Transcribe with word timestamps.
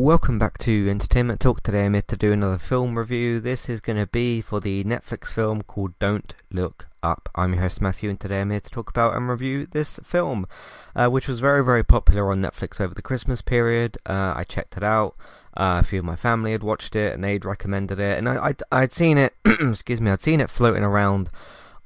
Welcome 0.00 0.38
back 0.38 0.58
to 0.58 0.88
Entertainment 0.88 1.40
Talk. 1.40 1.60
Today 1.60 1.84
I'm 1.84 1.94
here 1.94 2.02
to 2.02 2.16
do 2.16 2.32
another 2.32 2.56
film 2.56 2.96
review. 2.96 3.40
This 3.40 3.68
is 3.68 3.80
going 3.80 3.98
to 3.98 4.06
be 4.06 4.40
for 4.40 4.60
the 4.60 4.84
Netflix 4.84 5.26
film 5.26 5.62
called 5.62 5.98
Don't 5.98 6.36
Look 6.52 6.86
Up. 7.02 7.28
I'm 7.34 7.54
your 7.54 7.62
host 7.62 7.80
Matthew, 7.80 8.08
and 8.08 8.18
today 8.18 8.40
I'm 8.40 8.50
here 8.50 8.60
to 8.60 8.70
talk 8.70 8.90
about 8.90 9.16
and 9.16 9.28
review 9.28 9.66
this 9.66 9.98
film, 10.04 10.46
uh, 10.94 11.08
which 11.08 11.26
was 11.26 11.40
very, 11.40 11.64
very 11.64 11.82
popular 11.82 12.30
on 12.30 12.40
Netflix 12.40 12.80
over 12.80 12.94
the 12.94 13.02
Christmas 13.02 13.42
period. 13.42 13.98
Uh, 14.06 14.34
I 14.36 14.44
checked 14.44 14.76
it 14.76 14.84
out. 14.84 15.16
Uh, 15.56 15.80
a 15.82 15.84
few 15.84 15.98
of 15.98 16.04
my 16.04 16.14
family 16.14 16.52
had 16.52 16.62
watched 16.62 16.94
it, 16.94 17.12
and 17.12 17.24
they'd 17.24 17.44
recommended 17.44 17.98
it, 17.98 18.18
and 18.18 18.28
I, 18.28 18.44
I'd, 18.46 18.62
I'd 18.70 18.92
seen 18.92 19.18
it. 19.18 19.34
excuse 19.44 20.00
me, 20.00 20.12
I'd 20.12 20.22
seen 20.22 20.40
it 20.40 20.48
floating 20.48 20.84
around 20.84 21.28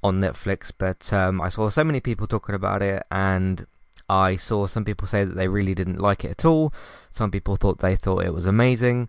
on 0.05 0.21
Netflix, 0.21 0.71
but 0.77 1.11
um, 1.15 1.41
I 1.41 1.49
saw 1.49 1.71
so 1.71 1.83
many 1.83 2.01
people 2.01 2.27
talking 2.27 2.55
about 2.55 2.83
it, 2.83 3.05
and 3.11 3.67
I 4.13 4.37
saw 4.37 4.67
some 4.67 4.85
people 4.85 5.09
say 5.09 5.25
that 5.25 5.35
they 5.35 5.49
really 5.49 5.75
didn't 5.75 5.99
like 5.99 6.23
it 6.25 6.33
at 6.33 6.45
all. 6.45 6.73
Some 7.11 7.31
people 7.31 7.57
thought 7.57 7.79
they 7.79 7.97
thought 7.97 8.25
it 8.25 8.35
was 8.35 8.45
amazing. 8.47 9.09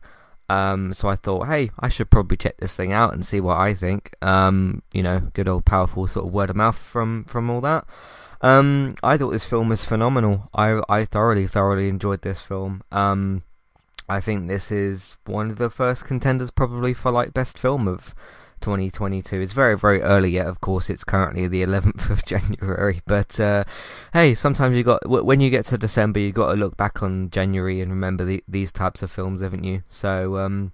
Um, 0.50 0.94
so 0.94 1.10
I 1.10 1.16
thought, 1.16 1.48
hey, 1.48 1.72
I 1.80 1.90
should 1.90 2.10
probably 2.10 2.38
check 2.38 2.58
this 2.58 2.76
thing 2.76 2.94
out 2.94 3.14
and 3.14 3.26
see 3.26 3.42
what 3.42 3.58
I 3.58 3.74
think. 3.74 4.16
Um, 4.22 4.82
you 4.94 5.04
know, 5.04 5.32
good 5.34 5.50
old 5.50 5.66
powerful 5.66 6.08
sort 6.08 6.28
of 6.28 6.34
word 6.34 6.50
of 6.50 6.56
mouth 6.56 6.78
from 6.78 7.26
from 7.26 7.50
all 7.50 7.60
that. 7.62 7.86
Um, 8.42 8.96
I 9.04 9.18
thought 9.18 9.32
this 9.32 9.46
film 9.46 9.70
was 9.70 9.84
phenomenal. 9.84 10.50
I 10.54 10.82
I 10.88 11.06
thoroughly 11.06 11.48
thoroughly 11.48 11.90
enjoyed 11.90 12.22
this 12.22 12.42
film. 12.42 12.82
Um, 12.92 13.44
I 14.08 14.22
think 14.22 14.48
this 14.48 14.72
is 14.72 15.18
one 15.26 15.50
of 15.50 15.58
the 15.58 15.70
first 15.70 16.06
contenders 16.06 16.52
probably 16.52 16.94
for 16.94 17.12
like 17.12 17.34
best 17.34 17.60
film 17.60 17.88
of 17.88 18.14
2022. 18.64 19.42
It's 19.42 19.52
very, 19.52 19.78
very 19.78 20.02
early 20.02 20.32
yet, 20.32 20.48
of 20.48 20.62
course. 20.62 20.90
It's 20.90 21.04
currently 21.04 21.48
the 21.48 21.64
11th 21.64 22.10
of 22.10 22.24
January. 22.34 23.02
But 23.06 23.38
uh, 23.40 23.66
hey, 24.14 24.34
sometimes 24.34 24.78
you 24.78 24.84
got 24.84 25.06
when 25.08 25.42
you 25.42 25.50
get 25.50 25.66
to 25.66 25.78
December, 25.78 26.20
you 26.20 26.32
got 26.32 26.52
to 26.52 26.58
look 26.58 26.78
back 26.78 27.04
on 27.04 27.30
January 27.30 27.82
and 27.82 27.92
remember 27.92 28.24
the, 28.24 28.42
these 28.48 28.72
types 28.72 29.04
of 29.04 29.12
films, 29.12 29.42
haven't 29.42 29.66
you? 29.66 29.84
So 29.90 30.38
um, 30.38 30.72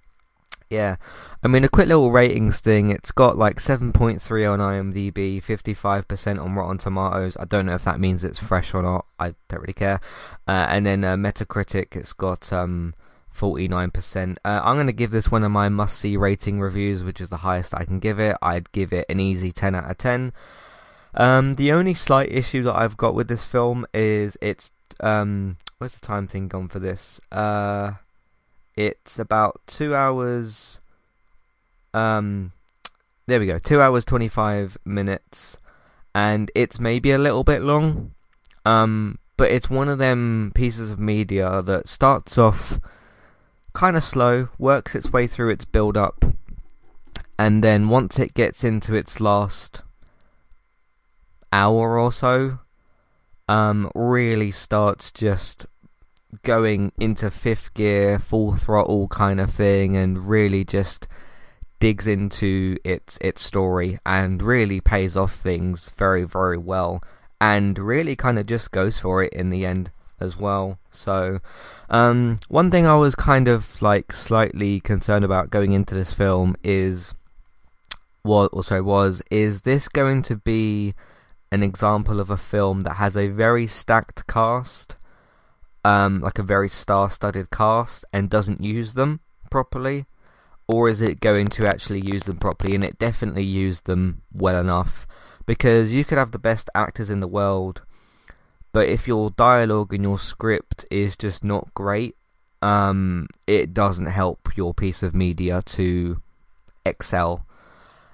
yeah, 0.69 0.97
I 1.43 1.47
mean, 1.47 1.63
a 1.63 1.69
quick 1.69 1.87
little 1.87 2.11
ratings 2.11 2.59
thing. 2.59 2.91
It's 2.91 3.11
got 3.11 3.37
like 3.39 3.57
7.3 3.57 4.51
on 4.51 4.59
IMDb, 4.59 5.43
55% 5.43 6.39
on 6.39 6.53
Rotten 6.53 6.77
Tomatoes. 6.77 7.35
I 7.39 7.45
don't 7.45 7.65
know 7.65 7.73
if 7.73 7.83
that 7.85 7.99
means 7.99 8.23
it's 8.23 8.37
fresh 8.37 8.75
or 8.75 8.83
not. 8.83 9.05
I 9.19 9.33
don't 9.47 9.61
really 9.61 9.73
care. 9.73 9.99
Uh, 10.47 10.67
and 10.69 10.85
then 10.85 11.03
uh, 11.03 11.15
Metacritic, 11.15 11.95
it's 11.95 12.13
got 12.13 12.53
um, 12.53 12.93
49%. 13.39 14.37
Uh, 14.43 14.61
I'm 14.63 14.75
going 14.75 14.87
to 14.87 14.93
give 14.93 15.11
this 15.11 15.31
one 15.31 15.43
of 15.43 15.51
my 15.51 15.69
must 15.69 15.97
see 15.97 16.17
rating 16.17 16.59
reviews, 16.59 17.03
which 17.03 17.21
is 17.21 17.29
the 17.29 17.37
highest 17.37 17.73
I 17.73 17.85
can 17.85 17.99
give 17.99 18.19
it. 18.19 18.35
I'd 18.41 18.71
give 18.71 18.91
it 18.91 19.05
an 19.09 19.19
easy 19.19 19.51
10 19.51 19.75
out 19.75 19.89
of 19.89 19.97
10. 19.97 20.33
Um, 21.15 21.55
the 21.55 21.71
only 21.71 21.93
slight 21.93 22.31
issue 22.31 22.63
that 22.63 22.75
I've 22.75 22.97
got 22.97 23.15
with 23.15 23.27
this 23.27 23.43
film 23.43 23.85
is 23.93 24.37
it's. 24.41 24.71
Um, 24.99 25.57
where's 25.77 25.95
the 25.95 26.05
time 26.05 26.27
thing 26.27 26.47
gone 26.47 26.67
for 26.67 26.79
this? 26.79 27.21
Uh, 27.31 27.93
it's 28.75 29.17
about 29.17 29.61
2 29.67 29.95
hours. 29.95 30.79
Um, 31.93 32.51
there 33.27 33.39
we 33.39 33.45
go. 33.45 33.59
2 33.59 33.81
hours 33.81 34.05
25 34.05 34.77
minutes. 34.85 35.57
And 36.13 36.51
it's 36.53 36.79
maybe 36.79 37.11
a 37.11 37.17
little 37.17 37.43
bit 37.43 37.61
long. 37.61 38.13
Um, 38.65 39.19
but 39.37 39.51
it's 39.51 39.69
one 39.69 39.87
of 39.87 39.99
them 39.99 40.51
pieces 40.53 40.91
of 40.91 40.99
media 40.99 41.61
that 41.61 41.87
starts 41.87 42.37
off 42.37 42.79
kind 43.79 43.95
of 43.95 44.03
slow, 44.03 44.49
works 44.57 44.93
its 44.93 45.09
way 45.13 45.25
through 45.25 45.49
its 45.49 45.63
build 45.63 45.95
up, 45.95 46.25
and 47.37 47.63
then 47.63 47.87
once 47.87 48.19
it 48.19 48.33
gets 48.33 48.61
into 48.61 48.93
its 48.93 49.21
last 49.21 49.83
hour 51.53 51.97
or 51.97 52.11
so, 52.11 52.59
um, 53.47 53.89
really 53.95 54.51
starts 54.51 55.13
just 55.13 55.65
going 56.43 56.91
into 56.99 57.31
fifth 57.31 57.73
gear, 57.73 58.19
full 58.19 58.53
throttle 58.57 59.07
kind 59.07 59.39
of 59.39 59.49
thing, 59.51 59.95
and 59.95 60.27
really 60.27 60.65
just 60.65 61.07
digs 61.79 62.05
into 62.05 62.75
its 62.83 63.17
its 63.21 63.41
story 63.41 63.97
and 64.05 64.41
really 64.41 64.81
pays 64.81 65.15
off 65.15 65.35
things 65.35 65.89
very 65.97 66.25
very 66.25 66.57
well, 66.57 67.01
and 67.39 67.79
really 67.79 68.17
kind 68.17 68.37
of 68.37 68.45
just 68.45 68.71
goes 68.71 68.99
for 68.99 69.23
it 69.23 69.31
in 69.31 69.49
the 69.49 69.65
end 69.65 69.89
as 70.19 70.37
well. 70.37 70.79
So, 70.91 71.39
um, 71.89 72.39
one 72.47 72.71
thing 72.71 72.85
I 72.85 72.95
was 72.95 73.15
kind 73.15 73.47
of 73.47 73.81
like 73.81 74.11
slightly 74.13 74.79
concerned 74.79 75.25
about 75.25 75.49
going 75.49 75.71
into 75.71 75.95
this 75.95 76.13
film 76.13 76.55
is 76.63 77.13
what 78.21 78.51
also 78.51 78.83
was 78.83 79.21
is 79.31 79.61
this 79.61 79.87
going 79.87 80.21
to 80.23 80.35
be 80.35 80.93
an 81.51 81.63
example 81.63 82.19
of 82.19 82.29
a 82.29 82.37
film 82.37 82.81
that 82.81 82.95
has 82.95 83.17
a 83.17 83.27
very 83.27 83.65
stacked 83.65 84.27
cast, 84.27 84.95
um, 85.83 86.21
like 86.21 86.37
a 86.37 86.43
very 86.43 86.69
star-studded 86.69 87.49
cast, 87.49 88.05
and 88.13 88.29
doesn't 88.29 88.63
use 88.63 88.93
them 88.93 89.19
properly, 89.49 90.05
or 90.67 90.87
is 90.87 91.01
it 91.01 91.19
going 91.19 91.47
to 91.47 91.67
actually 91.67 92.01
use 92.01 92.23
them 92.25 92.37
properly? 92.37 92.75
And 92.75 92.83
it 92.83 92.99
definitely 92.99 93.43
used 93.43 93.85
them 93.85 94.21
well 94.31 94.59
enough 94.59 95.07
because 95.47 95.91
you 95.93 96.05
could 96.05 96.19
have 96.19 96.31
the 96.31 96.37
best 96.37 96.69
actors 96.75 97.09
in 97.09 97.21
the 97.21 97.27
world 97.27 97.81
but 98.71 98.87
if 98.87 99.07
your 99.07 99.31
dialogue 99.31 99.93
and 99.93 100.03
your 100.03 100.19
script 100.19 100.85
is 100.91 101.15
just 101.15 101.43
not 101.43 101.73
great, 101.73 102.15
um, 102.61 103.27
it 103.47 103.73
doesn't 103.73 104.07
help 104.07 104.55
your 104.55 104.73
piece 104.73 105.01
of 105.01 105.15
media 105.15 105.61
to 105.63 106.21
excel. 106.85 107.45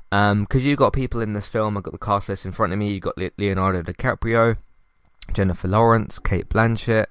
Because 0.10 0.32
um, 0.32 0.48
you've 0.52 0.80
got 0.80 0.94
people 0.94 1.20
in 1.20 1.34
this 1.34 1.48
film, 1.48 1.76
I've 1.76 1.84
got 1.84 1.92
the 1.92 2.00
cast 2.00 2.30
list 2.30 2.46
in 2.46 2.52
front 2.52 2.72
of 2.72 2.80
me. 2.80 2.94
You've 2.94 3.04
got 3.04 3.18
Leonardo 3.38 3.82
DiCaprio, 3.82 4.56
Jennifer 5.34 5.68
Lawrence, 5.68 6.20
Cate 6.20 6.48
Blanchett. 6.48 7.08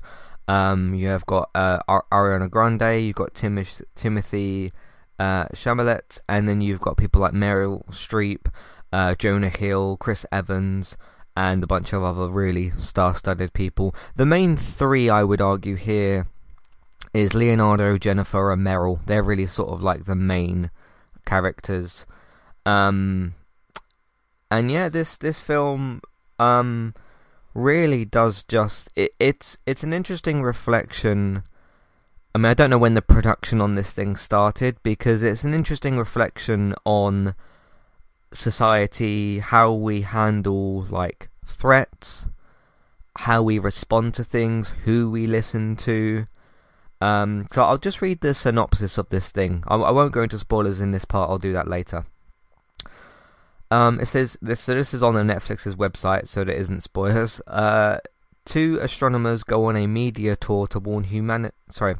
Um, 0.48 0.94
you 0.94 1.08
have 1.08 1.26
got 1.26 1.50
uh, 1.54 1.80
Ariana 1.88 2.48
Grande. 2.48 3.04
You've 3.04 3.16
got 3.16 3.34
Tim- 3.34 3.64
Timothy 3.94 4.72
uh, 5.18 5.46
Chalamet, 5.48 6.20
and 6.28 6.48
then 6.48 6.60
you've 6.60 6.80
got 6.80 6.96
people 6.96 7.20
like 7.20 7.32
Meryl 7.32 7.84
Streep, 7.90 8.46
uh, 8.92 9.14
Jonah 9.16 9.50
Hill, 9.50 9.98
Chris 9.98 10.24
Evans 10.32 10.96
and 11.36 11.62
a 11.62 11.66
bunch 11.66 11.92
of 11.92 12.02
other 12.02 12.28
really 12.28 12.70
star-studded 12.70 13.52
people. 13.52 13.94
The 14.16 14.26
main 14.26 14.56
three, 14.56 15.08
I 15.08 15.24
would 15.24 15.40
argue 15.40 15.76
here, 15.76 16.26
is 17.12 17.34
Leonardo, 17.34 17.98
Jennifer, 17.98 18.52
and 18.52 18.62
Meryl. 18.64 19.00
They're 19.06 19.22
really 19.22 19.46
sort 19.46 19.70
of 19.70 19.82
like 19.82 20.04
the 20.04 20.14
main 20.14 20.70
characters. 21.24 22.06
Um, 22.66 23.34
and 24.50 24.70
yeah, 24.70 24.88
this 24.88 25.16
this 25.16 25.40
film 25.40 26.00
um, 26.38 26.94
really 27.54 28.04
does 28.04 28.42
just 28.42 28.88
it, 28.94 29.12
it's 29.18 29.56
it's 29.66 29.82
an 29.82 29.92
interesting 29.92 30.42
reflection. 30.42 31.44
I 32.34 32.38
mean, 32.38 32.46
I 32.46 32.54
don't 32.54 32.70
know 32.70 32.78
when 32.78 32.94
the 32.94 33.02
production 33.02 33.60
on 33.60 33.76
this 33.76 33.92
thing 33.92 34.16
started 34.16 34.76
because 34.82 35.22
it's 35.22 35.44
an 35.44 35.54
interesting 35.54 35.98
reflection 35.98 36.74
on 36.84 37.34
society, 38.34 39.38
how 39.38 39.72
we 39.72 40.02
handle 40.02 40.82
like 40.90 41.28
threats, 41.46 42.28
how 43.16 43.42
we 43.42 43.58
respond 43.58 44.14
to 44.14 44.24
things, 44.24 44.74
who 44.84 45.10
we 45.10 45.26
listen 45.26 45.76
to. 45.76 46.26
Um, 47.00 47.46
so 47.52 47.62
I'll 47.62 47.78
just 47.78 48.02
read 48.02 48.20
the 48.20 48.34
synopsis 48.34 48.98
of 48.98 49.08
this 49.08 49.30
thing. 49.30 49.62
I, 49.68 49.76
I 49.76 49.90
won't 49.90 50.12
go 50.12 50.22
into 50.22 50.38
spoilers 50.38 50.80
in 50.80 50.90
this 50.90 51.04
part. 51.04 51.30
I'll 51.30 51.38
do 51.38 51.52
that 51.52 51.68
later. 51.68 52.06
Um, 53.70 54.00
it 54.00 54.06
says 54.06 54.36
this. 54.40 54.60
So 54.60 54.74
this 54.74 54.94
is 54.94 55.02
on 55.02 55.14
the 55.14 55.22
Netflix's 55.22 55.74
website, 55.74 56.28
so 56.28 56.44
there 56.44 56.54
isn't 56.54 56.82
spoilers. 56.82 57.40
Uh, 57.46 57.98
two 58.44 58.78
astronomers 58.80 59.42
go 59.42 59.64
on 59.64 59.76
a 59.76 59.86
media 59.86 60.36
tour 60.36 60.66
to 60.68 60.78
warn 60.78 61.04
human. 61.04 61.50
Sorry, 61.70 61.96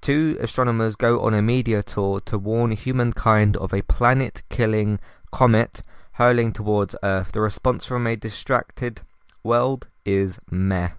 two 0.00 0.36
astronomers 0.40 0.96
go 0.96 1.20
on 1.20 1.32
a 1.34 1.42
media 1.42 1.82
tour 1.82 2.20
to 2.20 2.38
warn 2.38 2.72
humankind 2.72 3.56
of 3.56 3.72
a 3.72 3.82
planet-killing 3.82 4.98
comet 5.34 5.82
hurling 6.12 6.52
towards 6.52 6.94
Earth. 7.02 7.32
The 7.32 7.40
response 7.40 7.84
from 7.84 8.06
a 8.06 8.14
distracted 8.14 9.00
world 9.42 9.88
is 10.04 10.38
meh. 10.48 10.90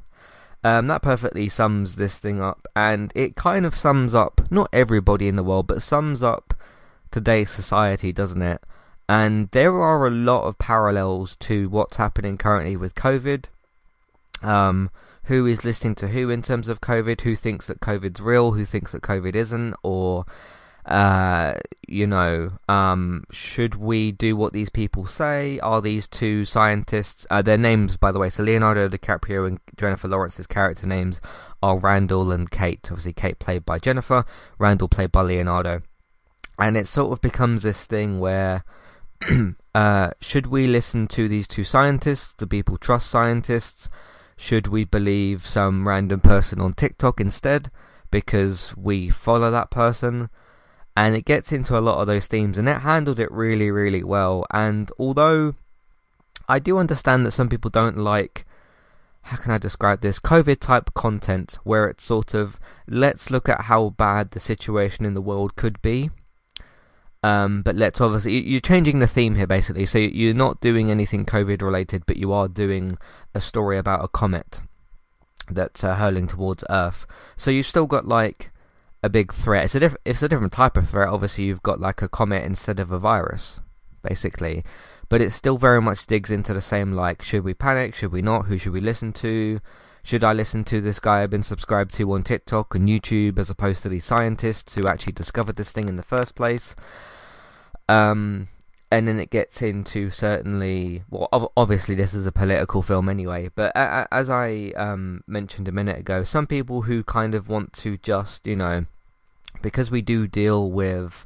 Um, 0.62 0.88
that 0.88 1.02
perfectly 1.02 1.48
sums 1.48 1.96
this 1.96 2.20
thing 2.20 2.42
up, 2.42 2.68
and 2.76 3.14
it 3.16 3.38
kind 3.38 3.66
of 3.66 3.78
sums 3.78 4.14
up 4.14 4.42
not 4.52 4.68
everybody 4.74 5.30
in 5.30 5.38
the 5.38 5.44
world, 5.44 5.68
but 5.68 5.82
sums 5.82 6.22
up 6.22 6.54
today's 7.12 7.50
society, 7.50 8.12
doesn't 8.12 8.42
it? 8.42 8.62
And 9.08 9.50
there 9.52 9.80
are 9.80 10.06
a 10.06 10.12
lot 10.12 10.44
of 10.44 10.58
parallels 10.58 11.38
to 11.38 11.70
what's 11.70 11.96
happening 11.96 12.38
currently 12.38 12.76
with 12.76 12.94
COVID. 12.94 13.46
Um, 14.42 14.90
who 15.26 15.46
is 15.46 15.64
listening 15.64 15.96
to 15.96 16.10
who 16.10 16.30
in 16.30 16.42
terms 16.42 16.68
of 16.68 16.82
COVID? 16.82 17.22
Who 17.22 17.38
thinks 17.38 17.68
that 17.68 17.80
COVID's 17.80 18.20
real? 18.20 18.52
Who 18.52 18.66
thinks 18.66 18.92
that 18.92 19.02
COVID 19.02 19.34
isn't? 19.34 19.76
Or 19.82 20.26
uh, 20.86 21.56
you 21.88 22.06
know, 22.06 22.54
um, 22.70 23.24
should 23.32 23.76
we 23.76 24.12
do 24.12 24.36
what 24.36 24.54
these 24.54 24.70
people 24.70 25.06
say? 25.06 25.60
Are 25.60 25.82
these 25.82 26.08
two 26.08 26.46
scientists? 26.46 27.26
Uh, 27.30 27.42
their 27.42 27.58
names, 27.58 27.98
by 27.98 28.12
the 28.12 28.20
way, 28.20 28.30
so 28.30 28.44
Leonardo 28.44 28.88
DiCaprio 28.88 29.48
and 29.48 29.60
Jennifer 29.78 30.08
Lawrence's 30.08 30.48
character 30.48 30.86
names 30.86 31.20
are 31.64 31.80
Randall 31.80 32.32
and 32.32 32.50
Kate. 32.50 32.88
Obviously, 32.92 33.14
Kate 33.14 33.40
played 33.40 33.66
by 33.66 33.80
Jennifer, 33.80 34.26
Randall 34.60 34.88
played 34.88 35.12
by 35.12 35.22
Leonardo, 35.22 35.82
and 36.60 36.78
it 36.78 36.88
sort 36.88 37.12
of 37.12 37.22
becomes 37.22 37.64
this 37.64 37.86
thing 37.86 38.20
where. 38.20 38.64
uh, 39.74 40.12
should 40.20 40.46
we 40.48 40.68
listen 40.68 41.08
to 41.08 41.30
these 41.30 41.48
two 41.48 41.64
scientists? 41.64 42.34
Do 42.34 42.46
people 42.46 42.78
trust 42.78 43.10
scientists? 43.10 43.90
Should 44.36 44.68
we 44.68 44.84
believe 44.84 45.48
some 45.48 45.88
random 45.88 46.20
person 46.20 46.60
on 46.60 46.74
TikTok 46.74 47.22
instead? 47.22 47.72
because 48.16 48.74
we 48.78 49.10
follow 49.10 49.52
that 49.52 49.70
person 49.70 50.30
and 50.96 51.16
it 51.16 51.26
gets 51.26 51.52
into 51.52 51.78
a 51.78 51.82
lot 51.82 52.00
of 52.00 52.08
those 52.08 52.28
themes 52.28 52.58
and 52.58 52.70
it 52.70 52.82
handled 52.82 53.20
it 53.20 53.32
really 53.32 53.70
really 53.72 54.04
well 54.04 54.46
and 54.52 54.92
although 54.98 55.56
I 56.48 56.60
do 56.60 56.78
understand 56.78 57.26
that 57.26 57.32
some 57.32 57.50
people 57.50 57.70
don't 57.70 57.98
like 57.98 58.46
how 59.26 59.38
can 59.38 59.52
I 59.52 59.58
describe 59.58 60.02
this 60.02 60.20
COVID 60.20 60.60
type 60.60 60.94
content 60.94 61.58
where 61.64 61.88
it's 61.88 62.04
sort 62.04 62.36
of 62.36 62.60
let's 62.88 63.32
look 63.32 63.50
at 63.50 63.62
how 63.62 63.90
bad 63.90 64.32
the 64.32 64.40
situation 64.40 65.04
in 65.04 65.16
the 65.16 65.22
world 65.22 65.56
could 65.56 65.82
be. 65.82 66.12
Um, 67.24 67.64
but 67.64 67.76
let's 67.76 68.00
obviously 68.00 68.48
you're 68.48 68.62
changing 68.62 69.00
the 69.00 69.08
theme 69.08 69.34
here 69.34 69.48
basically. 69.48 69.88
So 69.88 69.98
you're 69.98 70.36
not 70.36 70.62
doing 70.62 70.92
anything 70.92 71.26
COVID 71.26 71.64
related, 71.64 72.06
but 72.06 72.18
you 72.18 72.32
are 72.34 72.48
doing 72.48 73.00
a 73.34 73.42
story 73.42 73.80
about 73.80 74.06
a 74.06 74.08
comet 74.08 74.62
that's 75.50 75.84
uh, 75.84 75.96
hurling 75.96 76.28
towards 76.28 76.64
Earth. 76.70 77.08
So 77.36 77.50
you've 77.50 77.66
still 77.66 77.88
got 77.88 78.08
like 78.08 78.52
a 79.06 79.10
big 79.10 79.32
threat. 79.32 79.66
It's 79.66 79.76
a 79.76 79.96
it's 80.04 80.24
a 80.24 80.28
different 80.28 80.52
type 80.52 80.76
of 80.76 80.90
threat. 80.90 81.10
Obviously, 81.10 81.46
you've 81.46 81.64
got 81.64 81.80
like 81.80 82.02
a 82.02 82.10
comet 82.10 82.44
instead 82.44 82.80
of 82.80 82.92
a 82.92 82.98
virus, 82.98 83.62
basically. 84.02 84.64
But 85.08 85.22
it 85.22 85.32
still 85.32 85.60
very 85.60 85.80
much 85.80 86.08
digs 86.08 86.32
into 86.32 86.54
the 86.56 86.62
same 86.62 86.94
like 86.94 87.22
should 87.22 87.44
we 87.44 87.54
panic? 87.54 87.94
Should 87.94 88.12
we 88.12 88.24
not? 88.24 88.48
Who 88.48 88.58
should 88.58 88.74
we 88.74 88.82
listen 88.82 89.14
to? 89.14 89.62
Should 90.02 90.24
I 90.24 90.34
listen 90.34 90.64
to 90.66 90.82
this 90.82 91.00
guy 91.00 91.22
I've 91.22 91.30
been 91.30 91.44
subscribed 91.44 91.94
to 91.96 92.12
on 92.14 92.24
TikTok 92.24 92.74
and 92.74 92.90
YouTube 92.90 93.38
as 93.38 93.52
opposed 93.52 93.84
to 93.84 93.90
these 93.90 94.06
scientists 94.06 94.74
who 94.74 94.88
actually 94.88 95.14
discovered 95.14 95.56
this 95.56 95.72
thing 95.72 95.88
in 95.88 95.98
the 95.98 96.04
first 96.04 96.36
place? 96.36 96.76
Um 97.88 98.48
and 98.92 99.08
then 99.08 99.20
it 99.20 99.30
gets 99.30 99.62
into 99.62 100.10
certainly 100.10 101.04
well 101.10 101.52
obviously 101.58 101.96
this 101.96 102.14
is 102.16 102.26
a 102.26 102.32
political 102.32 102.82
film 102.82 103.08
anyway. 103.08 103.52
But 103.54 103.72
as 103.76 104.32
I 104.32 104.74
um, 104.76 105.24
mentioned 105.28 105.68
a 105.68 105.72
minute 105.72 106.00
ago 106.00 106.24
some 106.24 106.48
people 106.48 106.84
who 106.84 107.04
kind 107.04 107.36
of 107.36 107.48
want 107.48 107.74
to 107.74 107.98
just 107.98 108.48
you 108.48 108.56
know 108.56 108.86
because 109.62 109.92
we 109.92 110.02
do 110.02 110.28
deal 110.28 110.70
with 110.72 111.26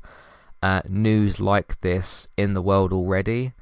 uh, 0.62 0.82
news 0.88 1.40
like 1.40 1.80
this 1.82 2.28
in 2.38 2.54
the 2.54 2.62
world 2.62 2.92
already 2.92 3.54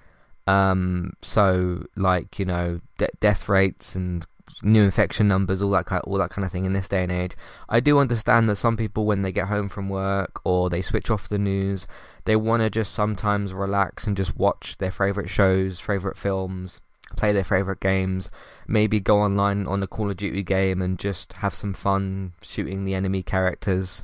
um, 0.47 1.13
so 1.21 1.85
like 1.95 2.39
you 2.39 2.45
know 2.45 2.79
de- 2.97 3.09
death 3.19 3.49
rates 3.49 3.95
and 3.95 4.25
new 4.63 4.83
infection 4.83 5.27
numbers, 5.27 5.61
all 5.61 5.71
that 5.71 5.85
kind, 5.85 6.01
all 6.05 6.17
that 6.17 6.29
kind 6.29 6.45
of 6.45 6.51
thing 6.51 6.65
in 6.65 6.73
this 6.73 6.87
day 6.87 7.03
and 7.03 7.11
age. 7.11 7.35
I 7.69 7.79
do 7.79 7.99
understand 7.99 8.49
that 8.49 8.55
some 8.55 8.77
people, 8.77 9.05
when 9.05 9.21
they 9.21 9.31
get 9.31 9.47
home 9.47 9.69
from 9.69 9.89
work 9.89 10.39
or 10.43 10.69
they 10.69 10.81
switch 10.81 11.09
off 11.09 11.29
the 11.29 11.37
news, 11.37 11.87
they 12.25 12.35
want 12.35 12.63
to 12.63 12.69
just 12.69 12.93
sometimes 12.93 13.53
relax 13.53 14.07
and 14.07 14.17
just 14.17 14.37
watch 14.37 14.77
their 14.77 14.91
favorite 14.91 15.29
shows, 15.29 15.79
favorite 15.79 16.17
films, 16.17 16.81
play 17.15 17.31
their 17.31 17.43
favorite 17.43 17.79
games, 17.79 18.29
maybe 18.67 18.99
go 18.99 19.19
online 19.19 19.67
on 19.67 19.79
the 19.79 19.87
Call 19.87 20.09
of 20.09 20.17
Duty 20.17 20.43
game 20.43 20.81
and 20.81 20.97
just 20.97 21.33
have 21.33 21.53
some 21.53 21.73
fun 21.73 22.33
shooting 22.41 22.85
the 22.85 22.95
enemy 22.95 23.23
characters 23.23 24.03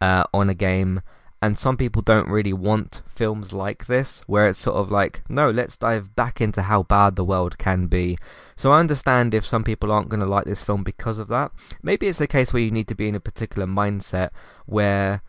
uh, 0.00 0.24
on 0.32 0.48
a 0.48 0.54
game. 0.54 1.02
And 1.42 1.58
some 1.58 1.76
people 1.76 2.00
don't 2.00 2.28
really 2.28 2.54
want 2.54 3.02
films 3.06 3.52
like 3.52 3.86
this, 3.86 4.22
where 4.26 4.48
it's 4.48 4.58
sort 4.58 4.76
of 4.78 4.90
like, 4.90 5.22
no, 5.28 5.50
let's 5.50 5.76
dive 5.76 6.16
back 6.16 6.40
into 6.40 6.62
how 6.62 6.82
bad 6.82 7.14
the 7.14 7.24
world 7.24 7.58
can 7.58 7.86
be. 7.86 8.16
So 8.56 8.72
I 8.72 8.80
understand 8.80 9.34
if 9.34 9.46
some 9.46 9.62
people 9.62 9.92
aren't 9.92 10.08
going 10.08 10.20
to 10.20 10.26
like 10.26 10.46
this 10.46 10.62
film 10.62 10.82
because 10.82 11.18
of 11.18 11.28
that. 11.28 11.52
Maybe 11.82 12.06
it's 12.06 12.20
a 12.22 12.26
case 12.26 12.52
where 12.52 12.62
you 12.62 12.70
need 12.70 12.88
to 12.88 12.94
be 12.94 13.06
in 13.06 13.14
a 13.14 13.20
particular 13.20 13.66
mindset 13.66 14.30
where 14.64 15.22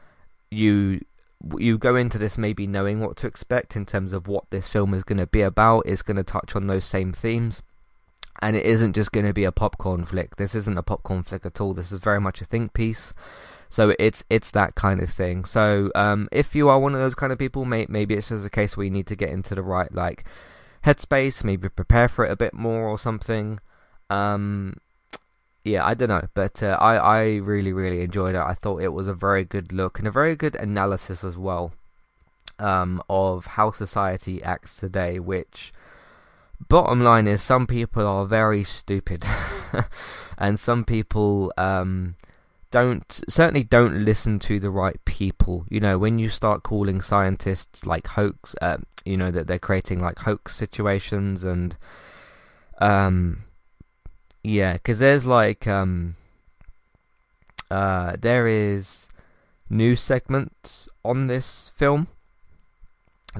you 0.49 1.01
you 1.59 1.77
go 1.77 1.95
into 1.95 2.17
this 2.17 2.37
maybe 2.37 2.65
knowing 2.65 2.99
what 2.99 3.15
to 3.17 3.27
expect 3.27 3.75
in 3.75 3.85
terms 3.85 4.11
of 4.11 4.27
what 4.27 4.49
this 4.49 4.67
film 4.67 4.93
is 4.93 5.03
going 5.03 5.19
to 5.19 5.27
be 5.27 5.41
about. 5.41 5.83
It's 5.85 6.01
going 6.01 6.17
to 6.17 6.23
touch 6.23 6.55
on 6.55 6.67
those 6.67 6.85
same 6.85 7.13
themes. 7.13 7.61
And 8.41 8.55
it 8.55 8.65
isn't 8.65 8.93
just 8.93 9.11
going 9.11 9.25
to 9.25 9.33
be 9.33 9.43
a 9.43 9.51
popcorn 9.51 10.05
flick. 10.05 10.35
This 10.35 10.55
isn't 10.55 10.77
a 10.77 10.83
popcorn 10.83 11.23
flick 11.23 11.45
at 11.45 11.59
all. 11.59 11.73
This 11.73 11.91
is 11.91 11.99
very 11.99 12.19
much 12.19 12.41
a 12.41 12.45
think 12.45 12.73
piece. 12.73 13.13
So 13.69 13.93
it's 13.99 14.23
it's 14.29 14.51
that 14.51 14.75
kind 14.75 15.01
of 15.01 15.09
thing. 15.09 15.45
So 15.45 15.91
um, 15.95 16.29
if 16.31 16.55
you 16.55 16.69
are 16.69 16.79
one 16.79 16.93
of 16.93 16.99
those 16.99 17.15
kind 17.15 17.33
of 17.33 17.39
people, 17.39 17.65
may, 17.65 17.85
maybe 17.89 18.15
it's 18.15 18.29
just 18.29 18.45
a 18.45 18.49
case 18.49 18.77
where 18.77 18.85
you 18.85 18.91
need 18.91 19.07
to 19.07 19.15
get 19.15 19.29
into 19.29 19.55
the 19.55 19.61
right 19.61 19.93
like 19.93 20.23
headspace, 20.85 21.43
maybe 21.43 21.69
prepare 21.69 22.07
for 22.07 22.25
it 22.25 22.31
a 22.31 22.35
bit 22.35 22.53
more 22.53 22.87
or 22.87 22.97
something. 22.97 23.59
Um, 24.09 24.77
yeah, 25.63 25.85
I 25.85 25.93
don't 25.95 26.09
know, 26.09 26.27
but 26.33 26.63
uh, 26.63 26.77
I 26.79 26.95
I 26.95 27.35
really 27.35 27.73
really 27.73 28.01
enjoyed 28.01 28.35
it. 28.35 28.41
I 28.41 28.53
thought 28.53 28.81
it 28.81 28.93
was 28.93 29.07
a 29.07 29.13
very 29.13 29.43
good 29.43 29.73
look 29.73 29.99
and 29.99 30.07
a 30.07 30.11
very 30.11 30.35
good 30.35 30.55
analysis 30.55 31.23
as 31.23 31.37
well 31.37 31.73
um, 32.57 33.03
of 33.09 33.45
how 33.47 33.71
society 33.71 34.41
acts 34.41 34.77
today. 34.77 35.19
Which 35.19 35.73
bottom 36.69 37.01
line 37.01 37.27
is, 37.27 37.41
some 37.41 37.67
people 37.67 38.07
are 38.07 38.25
very 38.25 38.63
stupid, 38.63 39.25
and 40.37 40.57
some 40.57 40.85
people 40.85 41.51
um, 41.57 42.15
don't 42.71 43.21
certainly 43.29 43.63
don't 43.63 44.05
listen 44.05 44.39
to 44.39 44.59
the 44.59 44.69
right 44.69 45.03
people. 45.05 45.65
You 45.69 45.79
know, 45.79 45.97
when 45.97 46.19
you 46.19 46.29
start 46.29 46.63
calling 46.63 47.01
scientists 47.01 47.85
like 47.85 48.07
hoax, 48.07 48.55
uh, 48.61 48.77
you 49.05 49.17
know 49.17 49.31
that 49.31 49.47
they're 49.47 49.59
creating 49.59 49.99
like 49.99 50.19
hoax 50.19 50.55
situations 50.55 51.43
and 51.43 51.77
um 52.79 53.43
yeah, 54.43 54.73
because 54.73 54.99
there's 54.99 55.25
like 55.25 55.67
um 55.67 56.15
uh 57.71 58.15
there 58.19 58.47
is 58.47 59.09
news 59.69 59.99
segments 59.99 60.87
on 61.03 61.27
this 61.27 61.71
film 61.75 62.07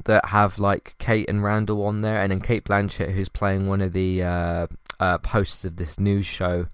that 0.05 0.25
have 0.25 0.59
like 0.59 0.95
Kate 0.99 1.29
and 1.29 1.43
Randall 1.43 1.85
on 1.85 2.01
there, 2.01 2.21
and 2.21 2.31
then 2.31 2.41
Cate 2.41 2.63
Blanchett, 2.63 3.13
who's 3.13 3.29
playing 3.29 3.67
one 3.67 3.81
of 3.81 3.93
the 3.93 4.23
uh, 4.23 4.67
uh, 4.99 5.17
hosts 5.27 5.65
of 5.65 5.77
this 5.77 5.99
news 5.99 6.25
show. 6.25 6.67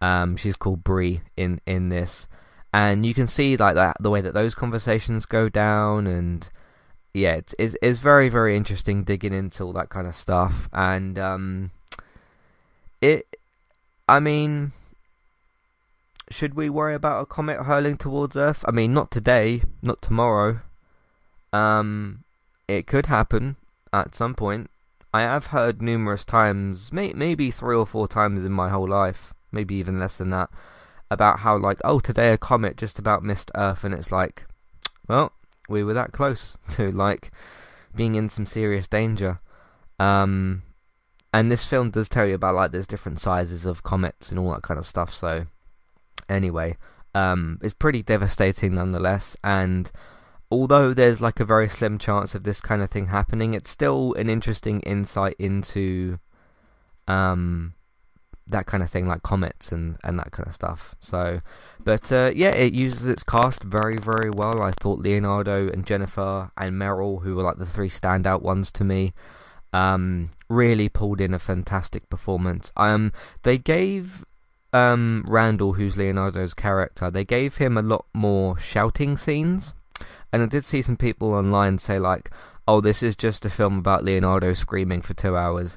Um, 0.00 0.36
she's 0.36 0.56
called 0.56 0.84
Bree 0.84 1.20
in 1.36 1.60
in 1.66 1.88
this, 1.88 2.26
and 2.72 3.04
you 3.04 3.14
can 3.14 3.26
see 3.26 3.56
like 3.56 3.74
that 3.74 3.96
the 4.00 4.10
way 4.10 4.20
that 4.20 4.34
those 4.34 4.54
conversations 4.54 5.26
go 5.26 5.48
down, 5.48 6.06
and 6.06 6.48
yeah, 7.12 7.34
it's 7.34 7.54
it's, 7.58 7.76
it's 7.82 7.98
very 7.98 8.28
very 8.28 8.56
interesting 8.56 9.04
digging 9.04 9.34
into 9.34 9.64
all 9.64 9.72
that 9.74 9.90
kind 9.90 10.06
of 10.06 10.16
stuff, 10.16 10.68
and 10.72 11.18
um, 11.18 11.70
it, 13.00 13.36
I 14.08 14.20
mean, 14.20 14.72
should 16.30 16.54
we 16.54 16.70
worry 16.70 16.94
about 16.94 17.22
a 17.22 17.26
comet 17.26 17.64
hurling 17.64 17.96
towards 17.96 18.36
Earth? 18.36 18.64
I 18.66 18.70
mean, 18.70 18.94
not 18.94 19.10
today, 19.10 19.62
not 19.82 20.00
tomorrow. 20.00 20.60
Um, 21.52 22.24
it 22.68 22.86
could 22.86 23.06
happen 23.06 23.56
at 23.92 24.14
some 24.14 24.34
point. 24.34 24.70
I 25.12 25.22
have 25.22 25.46
heard 25.46 25.82
numerous 25.82 26.24
times, 26.24 26.92
may, 26.92 27.12
maybe 27.12 27.50
three 27.50 27.74
or 27.74 27.86
four 27.86 28.06
times 28.06 28.44
in 28.44 28.52
my 28.52 28.68
whole 28.68 28.88
life, 28.88 29.34
maybe 29.52 29.74
even 29.76 29.98
less 29.98 30.16
than 30.16 30.30
that, 30.30 30.50
about 31.10 31.40
how 31.40 31.56
like, 31.56 31.78
oh, 31.84 32.00
today 32.00 32.32
a 32.32 32.38
comet 32.38 32.76
just 32.76 32.98
about 32.98 33.22
missed 33.22 33.50
Earth, 33.54 33.84
and 33.84 33.94
it's 33.94 34.12
like, 34.12 34.46
well, 35.08 35.32
we 35.68 35.82
were 35.84 35.94
that 35.94 36.12
close 36.12 36.58
to 36.70 36.90
like 36.90 37.30
being 37.94 38.14
in 38.14 38.28
some 38.28 38.46
serious 38.46 38.86
danger. 38.88 39.40
Um, 39.98 40.62
and 41.32 41.50
this 41.50 41.66
film 41.66 41.90
does 41.90 42.08
tell 42.08 42.26
you 42.26 42.34
about 42.34 42.54
like 42.54 42.72
there's 42.72 42.86
different 42.86 43.20
sizes 43.20 43.64
of 43.64 43.82
comets 43.82 44.30
and 44.30 44.38
all 44.38 44.52
that 44.52 44.62
kind 44.62 44.78
of 44.78 44.86
stuff. 44.86 45.14
So 45.14 45.46
anyway, 46.28 46.76
um, 47.14 47.58
it's 47.62 47.74
pretty 47.74 48.02
devastating 48.02 48.74
nonetheless. 48.74 49.36
And 49.44 49.90
although 50.50 50.92
there's 50.92 51.20
like 51.20 51.38
a 51.38 51.44
very 51.44 51.68
slim 51.68 51.98
chance 51.98 52.34
of 52.34 52.42
this 52.42 52.60
kind 52.60 52.82
of 52.82 52.90
thing 52.90 53.06
happening, 53.06 53.54
it's 53.54 53.70
still 53.70 54.14
an 54.14 54.28
interesting 54.28 54.80
insight 54.80 55.36
into 55.38 56.18
um 57.08 57.74
that 58.50 58.66
kind 58.66 58.82
of 58.82 58.90
thing, 58.90 59.06
like 59.08 59.22
comets 59.22 59.72
and, 59.72 59.96
and 60.04 60.18
that 60.18 60.32
kind 60.32 60.46
of 60.46 60.54
stuff. 60.54 60.94
So, 61.00 61.40
but 61.82 62.10
uh, 62.12 62.32
yeah, 62.34 62.50
it 62.50 62.72
uses 62.72 63.06
its 63.06 63.22
cast 63.22 63.62
very, 63.62 63.96
very 63.96 64.30
well. 64.30 64.62
I 64.62 64.72
thought 64.72 65.00
Leonardo 65.00 65.68
and 65.68 65.86
Jennifer 65.86 66.50
and 66.56 66.76
Meryl, 66.76 67.22
who 67.22 67.36
were 67.36 67.42
like 67.42 67.58
the 67.58 67.66
three 67.66 67.90
standout 67.90 68.42
ones 68.42 68.70
to 68.72 68.84
me, 68.84 69.12
um, 69.72 70.30
really 70.48 70.88
pulled 70.88 71.20
in 71.20 71.34
a 71.34 71.38
fantastic 71.38 72.08
performance. 72.10 72.72
Um, 72.76 73.12
they 73.42 73.58
gave 73.58 74.24
um, 74.72 75.24
Randall, 75.26 75.74
who's 75.74 75.96
Leonardo's 75.96 76.54
character, 76.54 77.10
they 77.10 77.24
gave 77.24 77.56
him 77.56 77.76
a 77.76 77.82
lot 77.82 78.06
more 78.12 78.58
shouting 78.58 79.16
scenes. 79.16 79.74
And 80.32 80.42
I 80.42 80.46
did 80.46 80.64
see 80.64 80.82
some 80.82 80.96
people 80.96 81.34
online 81.34 81.78
say 81.78 81.98
like, 81.98 82.30
"Oh, 82.68 82.80
this 82.80 83.02
is 83.02 83.16
just 83.16 83.44
a 83.44 83.50
film 83.50 83.78
about 83.78 84.04
Leonardo 84.04 84.52
screaming 84.52 85.02
for 85.02 85.12
two 85.12 85.36
hours," 85.36 85.76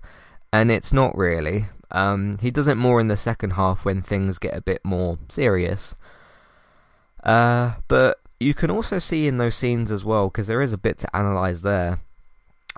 and 0.51 0.69
it's 0.69 0.93
not 0.93 1.17
really. 1.17 1.65
Um, 1.93 2.39
he 2.41 2.49
does 2.49 2.67
it 2.67 2.75
more 2.75 2.99
in 2.99 3.07
the 3.07 3.17
second 3.17 3.51
half 3.51 3.85
when 3.85 4.01
things 4.01 4.39
get 4.39 4.57
a 4.57 4.61
bit 4.61 4.83
more 4.83 5.19
serious. 5.29 5.95
Uh, 7.23 7.75
but 7.87 8.19
you 8.39 8.53
can 8.53 8.71
also 8.71 8.99
see 8.99 9.27
in 9.27 9.37
those 9.37 9.55
scenes 9.55 9.91
as 9.91 10.03
well, 10.03 10.27
because 10.27 10.47
there 10.47 10.61
is 10.61 10.73
a 10.73 10.77
bit 10.77 10.97
to 10.99 11.15
analyze 11.15 11.61
there 11.61 11.99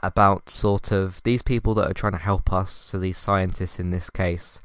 about 0.03 0.49
sort 0.49 0.91
of 0.91 1.23
these 1.23 1.41
people 1.41 1.73
that 1.73 1.89
are 1.89 1.93
trying 1.93 2.11
to 2.11 2.19
help 2.19 2.51
us, 2.51 2.71
so 2.71 2.99
these 2.99 3.17
scientists 3.17 3.79
in 3.79 3.89
this 3.89 4.09
case, 4.09 4.59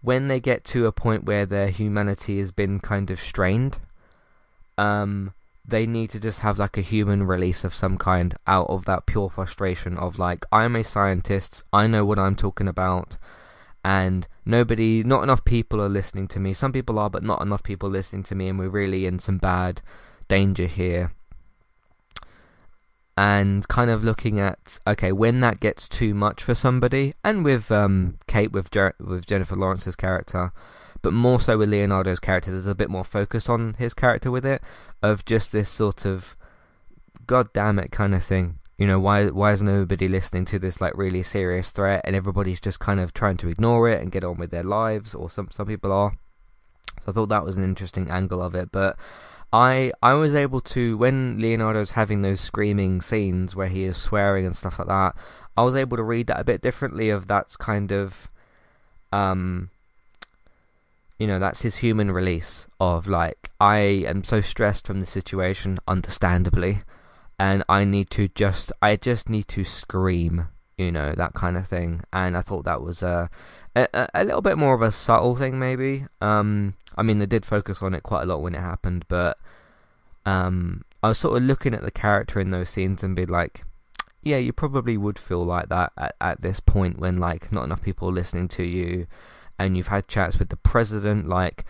when 0.00 0.28
they 0.28 0.40
get 0.40 0.64
to 0.64 0.86
a 0.86 0.92
point 0.92 1.24
where 1.24 1.46
their 1.46 1.68
humanity 1.68 2.38
has 2.38 2.50
been 2.50 2.80
kind 2.80 3.10
of 3.10 3.20
strained, 3.20 3.78
um, 4.78 5.34
they 5.64 5.86
need 5.86 6.10
to 6.10 6.18
just 6.18 6.40
have 6.40 6.58
like 6.58 6.78
a 6.78 6.82
human 6.82 7.24
release 7.24 7.62
of 7.62 7.74
some 7.74 7.98
kind 7.98 8.34
out 8.46 8.68
of 8.68 8.86
that 8.86 9.04
pure 9.04 9.28
frustration 9.28 9.98
of 9.98 10.18
like, 10.18 10.44
I'm 10.50 10.74
a 10.76 10.82
scientist, 10.82 11.62
I 11.72 11.86
know 11.86 12.04
what 12.04 12.18
I'm 12.18 12.36
talking 12.36 12.68
about 12.68 13.18
and 13.86 14.26
nobody, 14.44 15.04
not 15.04 15.22
enough 15.22 15.44
people 15.44 15.80
are 15.80 15.88
listening 15.88 16.26
to 16.26 16.40
me. 16.40 16.52
Some 16.52 16.72
people 16.72 16.98
are, 16.98 17.08
but 17.08 17.22
not 17.22 17.40
enough 17.40 17.62
people 17.62 17.88
listening 17.88 18.24
to 18.24 18.34
me, 18.34 18.48
and 18.48 18.58
we're 18.58 18.68
really 18.68 19.06
in 19.06 19.20
some 19.20 19.38
bad 19.38 19.80
danger 20.26 20.66
here. 20.66 21.12
And 23.16 23.66
kind 23.68 23.88
of 23.88 24.02
looking 24.02 24.40
at 24.40 24.80
okay, 24.88 25.12
when 25.12 25.38
that 25.38 25.60
gets 25.60 25.88
too 25.88 26.14
much 26.14 26.42
for 26.42 26.52
somebody, 26.52 27.14
and 27.22 27.44
with 27.44 27.70
um, 27.70 28.18
Kate, 28.26 28.50
with 28.50 28.72
Jer- 28.72 28.96
with 28.98 29.24
Jennifer 29.24 29.54
Lawrence's 29.54 29.94
character, 29.94 30.52
but 31.00 31.12
more 31.12 31.38
so 31.38 31.56
with 31.56 31.70
Leonardo's 31.70 32.18
character, 32.18 32.50
there's 32.50 32.66
a 32.66 32.74
bit 32.74 32.90
more 32.90 33.04
focus 33.04 33.48
on 33.48 33.74
his 33.74 33.94
character 33.94 34.32
with 34.32 34.44
it, 34.44 34.62
of 35.00 35.24
just 35.24 35.52
this 35.52 35.70
sort 35.70 36.04
of 36.04 36.36
god 37.24 37.52
damn 37.52 37.78
it 37.78 37.92
kind 37.92 38.16
of 38.16 38.24
thing 38.24 38.58
you 38.78 38.86
know 38.86 39.00
why 39.00 39.26
why 39.26 39.52
is 39.52 39.62
nobody 39.62 40.08
listening 40.08 40.44
to 40.44 40.58
this 40.58 40.80
like 40.80 40.96
really 40.96 41.22
serious 41.22 41.70
threat 41.70 42.02
and 42.04 42.14
everybody's 42.14 42.60
just 42.60 42.78
kind 42.78 43.00
of 43.00 43.14
trying 43.14 43.36
to 43.38 43.48
ignore 43.48 43.88
it 43.88 44.02
and 44.02 44.12
get 44.12 44.24
on 44.24 44.36
with 44.36 44.50
their 44.50 44.62
lives 44.62 45.14
or 45.14 45.30
some 45.30 45.48
some 45.50 45.66
people 45.66 45.92
are. 45.92 46.12
So 47.00 47.04
i 47.08 47.12
thought 47.12 47.28
that 47.30 47.44
was 47.44 47.56
an 47.56 47.64
interesting 47.64 48.10
angle 48.10 48.42
of 48.42 48.54
it 48.54 48.70
but 48.70 48.96
i 49.52 49.92
i 50.02 50.12
was 50.12 50.34
able 50.34 50.60
to 50.60 50.96
when 50.98 51.38
leonardo's 51.38 51.92
having 51.92 52.22
those 52.22 52.40
screaming 52.40 53.00
scenes 53.00 53.56
where 53.56 53.68
he 53.68 53.84
is 53.84 53.96
swearing 53.96 54.44
and 54.44 54.56
stuff 54.56 54.78
like 54.78 54.88
that 54.88 55.14
i 55.56 55.62
was 55.62 55.74
able 55.74 55.96
to 55.96 56.02
read 56.02 56.26
that 56.26 56.40
a 56.40 56.44
bit 56.44 56.60
differently 56.60 57.08
of 57.08 57.26
that's 57.26 57.56
kind 57.56 57.92
of 57.92 58.28
um 59.12 59.70
you 61.18 61.26
know 61.26 61.38
that's 61.38 61.62
his 61.62 61.76
human 61.76 62.10
release 62.10 62.66
of 62.80 63.06
like 63.06 63.50
i 63.60 63.78
am 63.78 64.24
so 64.24 64.40
stressed 64.40 64.86
from 64.86 65.00
the 65.00 65.06
situation 65.06 65.78
understandably 65.86 66.80
and 67.38 67.64
I 67.68 67.84
need 67.84 68.10
to 68.10 68.28
just 68.28 68.72
I 68.80 68.96
just 68.96 69.28
need 69.28 69.48
to 69.48 69.64
scream, 69.64 70.48
you 70.76 70.90
know, 70.90 71.12
that 71.12 71.34
kind 71.34 71.56
of 71.56 71.68
thing. 71.68 72.02
And 72.12 72.36
I 72.36 72.40
thought 72.42 72.64
that 72.64 72.82
was 72.82 73.02
a 73.02 73.30
a, 73.74 74.08
a 74.14 74.24
little 74.24 74.42
bit 74.42 74.56
more 74.56 74.74
of 74.74 74.82
a 74.82 74.90
subtle 74.90 75.36
thing, 75.36 75.58
maybe. 75.58 76.06
Um, 76.20 76.74
I 76.96 77.02
mean, 77.02 77.18
they 77.18 77.26
did 77.26 77.44
focus 77.44 77.82
on 77.82 77.94
it 77.94 78.02
quite 78.02 78.22
a 78.22 78.26
lot 78.26 78.40
when 78.40 78.54
it 78.54 78.60
happened, 78.60 79.04
but 79.08 79.36
um, 80.24 80.82
I 81.02 81.08
was 81.08 81.18
sort 81.18 81.36
of 81.36 81.44
looking 81.44 81.74
at 81.74 81.82
the 81.82 81.90
character 81.90 82.40
in 82.40 82.50
those 82.50 82.70
scenes 82.70 83.02
and 83.02 83.14
be 83.14 83.26
like, 83.26 83.64
yeah, 84.22 84.38
you 84.38 84.52
probably 84.52 84.96
would 84.96 85.18
feel 85.18 85.44
like 85.44 85.68
that 85.68 85.92
at, 85.96 86.16
at 86.20 86.40
this 86.40 86.58
point 86.58 86.98
when 86.98 87.18
like 87.18 87.52
not 87.52 87.64
enough 87.64 87.82
people 87.82 88.08
are 88.08 88.12
listening 88.12 88.48
to 88.48 88.64
you, 88.64 89.06
and 89.58 89.76
you've 89.76 89.88
had 89.88 90.08
chats 90.08 90.38
with 90.38 90.48
the 90.48 90.56
president. 90.56 91.28
Like, 91.28 91.64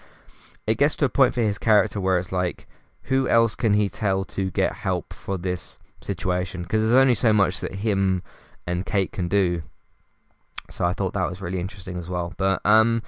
it 0.66 0.78
gets 0.78 0.96
to 0.96 1.06
a 1.06 1.10
point 1.10 1.34
for 1.34 1.42
his 1.42 1.58
character 1.58 2.00
where 2.00 2.18
it's 2.18 2.32
like 2.32 2.66
who 3.06 3.28
else 3.28 3.54
can 3.54 3.74
he 3.74 3.88
tell 3.88 4.24
to 4.24 4.50
get 4.50 4.74
help 4.74 5.12
for 5.12 5.36
this 5.36 5.78
situation? 6.00 6.62
Because 6.62 6.82
there's 6.82 6.94
only 6.94 7.14
so 7.14 7.32
much 7.32 7.60
that 7.60 7.76
him 7.76 8.22
and 8.66 8.86
Kate 8.86 9.12
can 9.12 9.28
do. 9.28 9.62
So 10.70 10.84
I 10.84 10.92
thought 10.92 11.14
that 11.14 11.28
was 11.28 11.40
really 11.40 11.60
interesting 11.60 11.96
as 11.96 12.08
well. 12.08 12.34
But 12.36 12.60
um, 12.64 13.02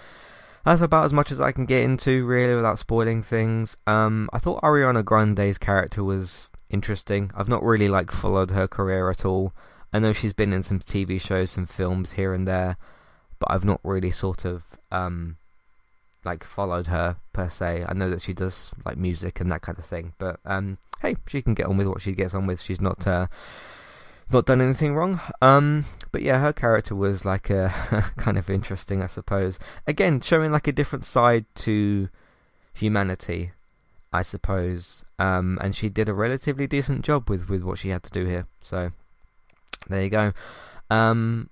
that's 0.64 0.80
about 0.80 1.04
as 1.04 1.12
much 1.12 1.32
as 1.32 1.40
I 1.40 1.52
can 1.52 1.66
get 1.66 1.82
into 1.82 2.26
really 2.26 2.54
without 2.54 2.78
spoiling 2.78 3.22
things. 3.22 3.76
Um, 3.86 4.28
I 4.32 4.38
thought 4.38 4.62
Ariana 4.62 5.04
Grande's 5.04 5.58
character 5.58 6.04
was 6.04 6.48
interesting. 6.70 7.30
I've 7.34 7.48
not 7.48 7.62
really 7.62 7.88
like 7.88 8.12
followed 8.12 8.52
her 8.52 8.68
career 8.68 9.10
at 9.10 9.24
all. 9.24 9.52
I 9.92 9.98
know 9.98 10.12
she's 10.12 10.32
been 10.32 10.52
in 10.52 10.62
some 10.62 10.80
TV 10.80 11.20
shows, 11.20 11.50
some 11.50 11.66
films 11.66 12.12
here 12.12 12.34
and 12.34 12.46
there, 12.46 12.76
but 13.38 13.50
I've 13.50 13.64
not 13.64 13.80
really 13.82 14.10
sort 14.10 14.44
of 14.44 14.64
um, 14.92 15.38
like 16.24 16.44
followed 16.44 16.88
her 16.88 17.16
per 17.32 17.48
se. 17.48 17.84
I 17.88 17.94
know 17.94 18.10
that 18.10 18.22
she 18.22 18.32
does 18.32 18.72
like 18.84 18.96
music 18.96 19.40
and 19.40 19.50
that 19.52 19.62
kind 19.62 19.78
of 19.78 19.84
thing, 19.84 20.14
but 20.18 20.40
um, 20.44 20.78
hey, 21.00 21.16
she 21.26 21.42
can 21.42 21.54
get 21.54 21.66
on 21.66 21.76
with 21.76 21.86
what 21.86 22.02
she 22.02 22.12
gets 22.12 22.34
on 22.34 22.46
with. 22.46 22.60
She's 22.60 22.80
not 22.80 23.06
uh, 23.06 23.26
not 24.30 24.46
done 24.46 24.60
anything 24.60 24.94
wrong. 24.94 25.20
Um, 25.40 25.84
but 26.12 26.22
yeah, 26.22 26.40
her 26.40 26.52
character 26.52 26.94
was 26.94 27.24
like 27.24 27.50
a 27.50 28.12
kind 28.16 28.36
of 28.36 28.50
interesting, 28.50 29.02
I 29.02 29.06
suppose. 29.06 29.58
Again, 29.86 30.20
showing 30.20 30.52
like 30.52 30.66
a 30.66 30.72
different 30.72 31.04
side 31.04 31.46
to 31.56 32.08
humanity, 32.74 33.52
I 34.12 34.22
suppose. 34.22 35.04
Um, 35.18 35.58
and 35.60 35.74
she 35.74 35.88
did 35.88 36.08
a 36.08 36.14
relatively 36.14 36.66
decent 36.66 37.04
job 37.04 37.30
with 37.30 37.48
with 37.48 37.62
what 37.62 37.78
she 37.78 37.90
had 37.90 38.02
to 38.04 38.10
do 38.10 38.26
here. 38.26 38.46
So 38.62 38.90
there 39.88 40.02
you 40.02 40.10
go. 40.10 40.32
Um, 40.90 41.50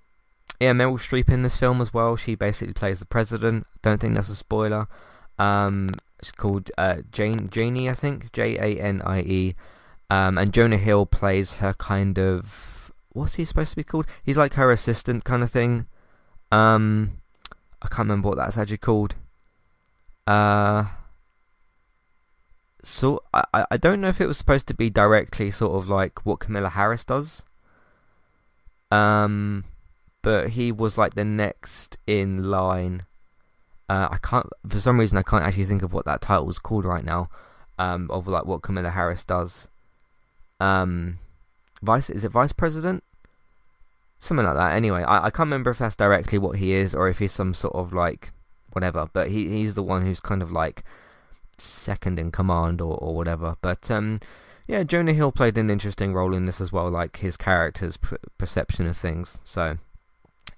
yeah, 0.60 0.72
Meryl 0.72 0.98
Streep 0.98 1.28
in 1.28 1.42
this 1.42 1.56
film 1.56 1.80
as 1.80 1.92
well. 1.92 2.16
She 2.16 2.34
basically 2.34 2.75
plays 2.75 2.98
the 2.98 3.04
president. 3.04 3.66
Don't 3.82 4.00
think 4.00 4.14
that's 4.14 4.28
a 4.28 4.36
spoiler. 4.36 4.88
Um, 5.38 5.90
it's 6.18 6.32
called 6.32 6.70
uh, 6.78 6.98
Jane 7.10 7.50
Janie, 7.50 7.90
I 7.90 7.94
think 7.94 8.32
J 8.32 8.56
A 8.56 8.80
N 8.80 9.02
I 9.02 9.20
E. 9.20 9.54
Um, 10.08 10.38
and 10.38 10.52
Jonah 10.52 10.78
Hill 10.78 11.04
plays 11.04 11.54
her 11.54 11.75
kind 11.75 12.18
of 12.18 12.92
what's 13.12 13.34
he 13.34 13.44
supposed 13.44 13.70
to 13.70 13.76
be 13.76 13.84
called? 13.84 14.06
He's 14.22 14.36
like 14.36 14.54
her 14.54 14.70
assistant 14.70 15.25
kind 15.25 15.42
of 15.42 15.50
thing. 15.50 15.86
Um, 16.52 17.18
I 17.82 17.88
can't 17.88 18.08
remember 18.08 18.28
what 18.28 18.38
that's 18.38 18.56
actually 18.56 18.78
called. 18.78 19.16
Uh, 20.26 20.84
so 22.82 23.22
I 23.34 23.66
I 23.70 23.76
don't 23.76 24.00
know 24.00 24.08
if 24.08 24.20
it 24.20 24.26
was 24.26 24.38
supposed 24.38 24.68
to 24.68 24.75
be 24.75 24.90
directly 24.90 25.50
sort 25.50 25.76
of 25.76 25.88
like 25.88 26.25
what 26.25 26.40
Kamala 26.40 26.70
Harris 26.70 27.04
does. 27.04 27.42
Um, 28.90 29.64
but 30.26 30.49
he 30.49 30.73
was 30.73 30.99
like 30.99 31.14
the 31.14 31.25
next 31.25 31.99
in 32.04 32.50
line. 32.50 33.06
Uh, 33.88 34.09
I 34.11 34.18
can't 34.18 34.49
for 34.68 34.80
some 34.80 34.99
reason 34.99 35.16
I 35.16 35.23
can't 35.23 35.45
actually 35.45 35.66
think 35.66 35.85
of 35.85 35.92
what 35.92 36.04
that 36.06 36.21
title 36.21 36.47
was 36.47 36.59
called 36.59 36.85
right 36.85 37.04
now. 37.04 37.28
Um, 37.78 38.11
of 38.11 38.26
like 38.26 38.45
what 38.45 38.62
Kamala 38.62 38.90
Harris 38.90 39.23
does. 39.23 39.68
Um, 40.59 41.21
vice 41.80 42.11
is 42.11 42.25
it 42.25 42.30
vice 42.30 42.52
president? 42.52 43.04
Something 44.18 44.45
like 44.45 44.56
that. 44.56 44.75
Anyway, 44.75 45.04
I, 45.04 45.26
I 45.26 45.30
can't 45.30 45.47
remember 45.47 45.71
if 45.71 45.78
that's 45.78 45.95
directly 45.95 46.38
what 46.38 46.59
he 46.59 46.73
is 46.73 46.92
or 46.92 47.09
if 47.09 47.21
he's 47.21 47.30
some 47.30 47.54
sort 47.54 47.76
of 47.76 47.92
like 47.92 48.33
whatever. 48.73 49.09
But 49.12 49.30
he 49.30 49.49
he's 49.49 49.75
the 49.75 49.83
one 49.85 50.04
who's 50.04 50.18
kind 50.18 50.42
of 50.42 50.50
like 50.50 50.83
second 51.56 52.18
in 52.18 52.33
command 52.33 52.80
or, 52.80 52.97
or 52.97 53.14
whatever. 53.14 53.54
But 53.62 53.92
um, 53.92 54.18
yeah, 54.66 54.83
Jonah 54.83 55.12
Hill 55.12 55.30
played 55.30 55.56
an 55.56 55.71
interesting 55.71 56.12
role 56.12 56.35
in 56.35 56.47
this 56.47 56.61
as 56.61 56.73
well, 56.73 56.90
like 56.90 57.18
his 57.18 57.37
character's 57.37 57.97
perception 58.38 58.88
of 58.88 58.97
things. 58.97 59.38
So 59.45 59.78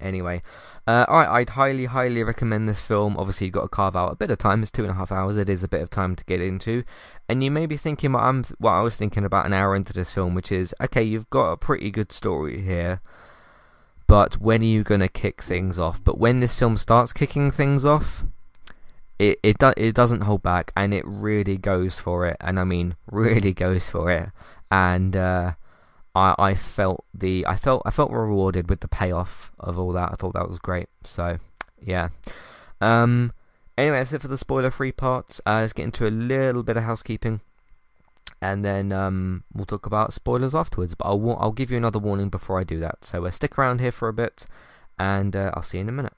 Anyway, 0.00 0.42
uh, 0.86 1.04
I'd 1.08 1.50
highly, 1.50 1.86
highly 1.86 2.22
recommend 2.22 2.68
this 2.68 2.80
film. 2.80 3.16
Obviously, 3.16 3.46
you've 3.46 3.54
got 3.54 3.62
to 3.62 3.68
carve 3.68 3.96
out 3.96 4.12
a 4.12 4.16
bit 4.16 4.30
of 4.30 4.38
time. 4.38 4.62
It's 4.62 4.70
two 4.70 4.82
and 4.82 4.92
a 4.92 4.94
half 4.94 5.10
hours. 5.10 5.36
It 5.36 5.48
is 5.48 5.62
a 5.62 5.68
bit 5.68 5.82
of 5.82 5.90
time 5.90 6.14
to 6.16 6.24
get 6.24 6.40
into. 6.40 6.84
And 7.28 7.42
you 7.42 7.50
may 7.50 7.66
be 7.66 7.76
thinking 7.76 8.12
what, 8.12 8.22
I'm, 8.22 8.44
what 8.58 8.72
I 8.72 8.80
was 8.80 8.96
thinking 8.96 9.24
about 9.24 9.46
an 9.46 9.52
hour 9.52 9.74
into 9.74 9.92
this 9.92 10.12
film, 10.12 10.34
which 10.34 10.52
is, 10.52 10.74
okay, 10.80 11.02
you've 11.02 11.28
got 11.30 11.50
a 11.50 11.56
pretty 11.56 11.90
good 11.90 12.12
story 12.12 12.62
here, 12.62 13.00
but 14.06 14.34
when 14.34 14.62
are 14.62 14.64
you 14.64 14.84
going 14.84 15.00
to 15.00 15.08
kick 15.08 15.42
things 15.42 15.78
off? 15.78 16.02
But 16.02 16.18
when 16.18 16.40
this 16.40 16.54
film 16.54 16.76
starts 16.76 17.12
kicking 17.12 17.50
things 17.50 17.84
off, 17.84 18.24
it 19.18 19.40
it, 19.42 19.58
do, 19.58 19.72
it 19.76 19.94
doesn't 19.94 20.22
hold 20.22 20.42
back, 20.42 20.70
and 20.76 20.94
it 20.94 21.04
really 21.04 21.56
goes 21.56 21.98
for 21.98 22.24
it. 22.24 22.36
And 22.40 22.58
I 22.58 22.64
mean, 22.64 22.94
really 23.10 23.52
goes 23.52 23.88
for 23.88 24.10
it. 24.10 24.30
And... 24.70 25.16
Uh, 25.16 25.52
I, 26.18 26.34
I 26.50 26.54
felt 26.54 27.04
the 27.14 27.46
I 27.46 27.56
felt 27.56 27.82
I 27.86 27.90
felt 27.90 28.10
rewarded 28.10 28.68
with 28.68 28.80
the 28.80 28.88
payoff 28.88 29.52
of 29.60 29.78
all 29.78 29.92
that. 29.92 30.10
I 30.12 30.16
thought 30.16 30.34
that 30.34 30.48
was 30.48 30.58
great. 30.58 30.88
So 31.04 31.38
yeah. 31.80 32.08
Um. 32.80 33.32
Anyway, 33.76 33.98
that's 33.98 34.12
it 34.12 34.22
for 34.22 34.26
the 34.26 34.36
spoiler-free 34.36 34.90
part. 34.90 35.38
Uh, 35.46 35.60
let's 35.60 35.72
get 35.72 35.84
into 35.84 36.04
a 36.04 36.10
little 36.10 36.64
bit 36.64 36.76
of 36.76 36.82
housekeeping, 36.82 37.40
and 38.42 38.64
then 38.64 38.90
um, 38.90 39.44
we'll 39.54 39.66
talk 39.66 39.86
about 39.86 40.12
spoilers 40.12 40.52
afterwards. 40.52 40.96
But 40.96 41.06
I'll 41.06 41.36
I'll 41.38 41.52
give 41.52 41.70
you 41.70 41.76
another 41.76 42.00
warning 42.00 42.28
before 42.28 42.58
I 42.58 42.64
do 42.64 42.80
that. 42.80 43.04
So 43.04 43.24
uh, 43.24 43.30
stick 43.30 43.56
around 43.56 43.80
here 43.80 43.92
for 43.92 44.08
a 44.08 44.12
bit, 44.12 44.46
and 44.98 45.36
uh, 45.36 45.52
I'll 45.54 45.62
see 45.62 45.78
you 45.78 45.82
in 45.82 45.88
a 45.88 45.92
minute. 45.92 46.17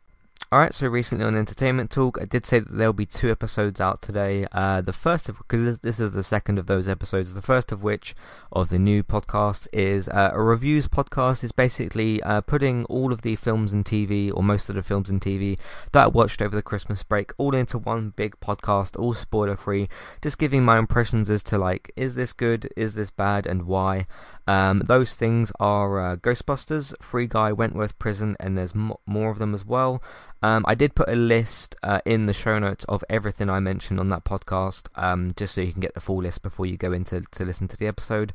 Alright, 0.53 0.73
so 0.73 0.89
recently 0.89 1.23
on 1.23 1.37
Entertainment 1.37 1.89
Talk, 1.89 2.17
I 2.19 2.25
did 2.25 2.45
say 2.45 2.59
that 2.59 2.73
there'll 2.73 2.91
be 2.91 3.05
two 3.05 3.31
episodes 3.31 3.79
out 3.79 4.01
today. 4.01 4.45
Uh, 4.51 4.81
the 4.81 4.91
first 4.91 5.29
of, 5.29 5.37
because 5.37 5.79
this 5.79 5.97
is 5.97 6.11
the 6.11 6.25
second 6.25 6.59
of 6.59 6.65
those 6.65 6.89
episodes, 6.89 7.33
the 7.33 7.41
first 7.41 7.71
of 7.71 7.83
which, 7.83 8.13
of 8.51 8.67
the 8.67 8.77
new 8.77 9.01
podcast, 9.01 9.69
is 9.71 10.09
uh, 10.09 10.31
a 10.33 10.41
reviews 10.41 10.89
podcast. 10.89 11.45
is 11.45 11.53
basically 11.53 12.21
uh, 12.23 12.41
putting 12.41 12.83
all 12.87 13.13
of 13.13 13.21
the 13.21 13.37
films 13.37 13.71
and 13.71 13.85
TV, 13.85 14.29
or 14.29 14.43
most 14.43 14.67
of 14.67 14.75
the 14.75 14.83
films 14.83 15.09
and 15.09 15.21
TV, 15.21 15.57
that 15.93 16.03
I 16.03 16.07
watched 16.07 16.41
over 16.41 16.53
the 16.53 16.61
Christmas 16.61 17.01
break, 17.01 17.31
all 17.37 17.55
into 17.55 17.77
one 17.77 18.09
big 18.09 18.37
podcast, 18.41 18.99
all 18.99 19.13
spoiler 19.13 19.55
free, 19.55 19.87
just 20.21 20.37
giving 20.37 20.65
my 20.65 20.77
impressions 20.77 21.29
as 21.29 21.43
to, 21.43 21.57
like, 21.57 21.93
is 21.95 22.15
this 22.15 22.33
good, 22.33 22.69
is 22.75 22.93
this 22.93 23.09
bad, 23.09 23.47
and 23.47 23.67
why. 23.67 24.05
Um, 24.51 24.79
those 24.85 25.15
things 25.15 25.53
are 25.61 25.97
uh, 25.97 26.15
Ghostbusters, 26.17 26.93
Free 27.01 27.25
Guy, 27.25 27.53
Wentworth 27.53 27.97
Prison, 27.97 28.35
and 28.37 28.57
there's 28.57 28.73
m- 28.75 28.91
more 29.05 29.31
of 29.31 29.39
them 29.39 29.53
as 29.53 29.65
well. 29.65 30.03
Um, 30.41 30.65
I 30.67 30.75
did 30.75 30.93
put 30.93 31.07
a 31.07 31.15
list 31.15 31.77
uh, 31.83 32.01
in 32.03 32.25
the 32.25 32.33
show 32.33 32.59
notes 32.59 32.83
of 32.89 33.01
everything 33.09 33.49
I 33.49 33.61
mentioned 33.61 33.97
on 33.97 34.09
that 34.09 34.25
podcast, 34.25 34.87
um, 34.95 35.31
just 35.37 35.55
so 35.55 35.61
you 35.61 35.71
can 35.71 35.79
get 35.79 35.93
the 35.93 36.01
full 36.01 36.21
list 36.21 36.41
before 36.41 36.65
you 36.65 36.75
go 36.75 36.91
into 36.91 37.21
to 37.31 37.45
listen 37.45 37.69
to 37.69 37.77
the 37.77 37.87
episode, 37.87 38.33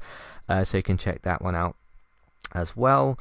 uh, 0.49 0.65
so 0.65 0.79
you 0.79 0.83
can 0.83 0.97
check 0.97 1.21
that 1.21 1.43
one 1.43 1.55
out 1.55 1.77
as 2.55 2.75
well. 2.75 3.19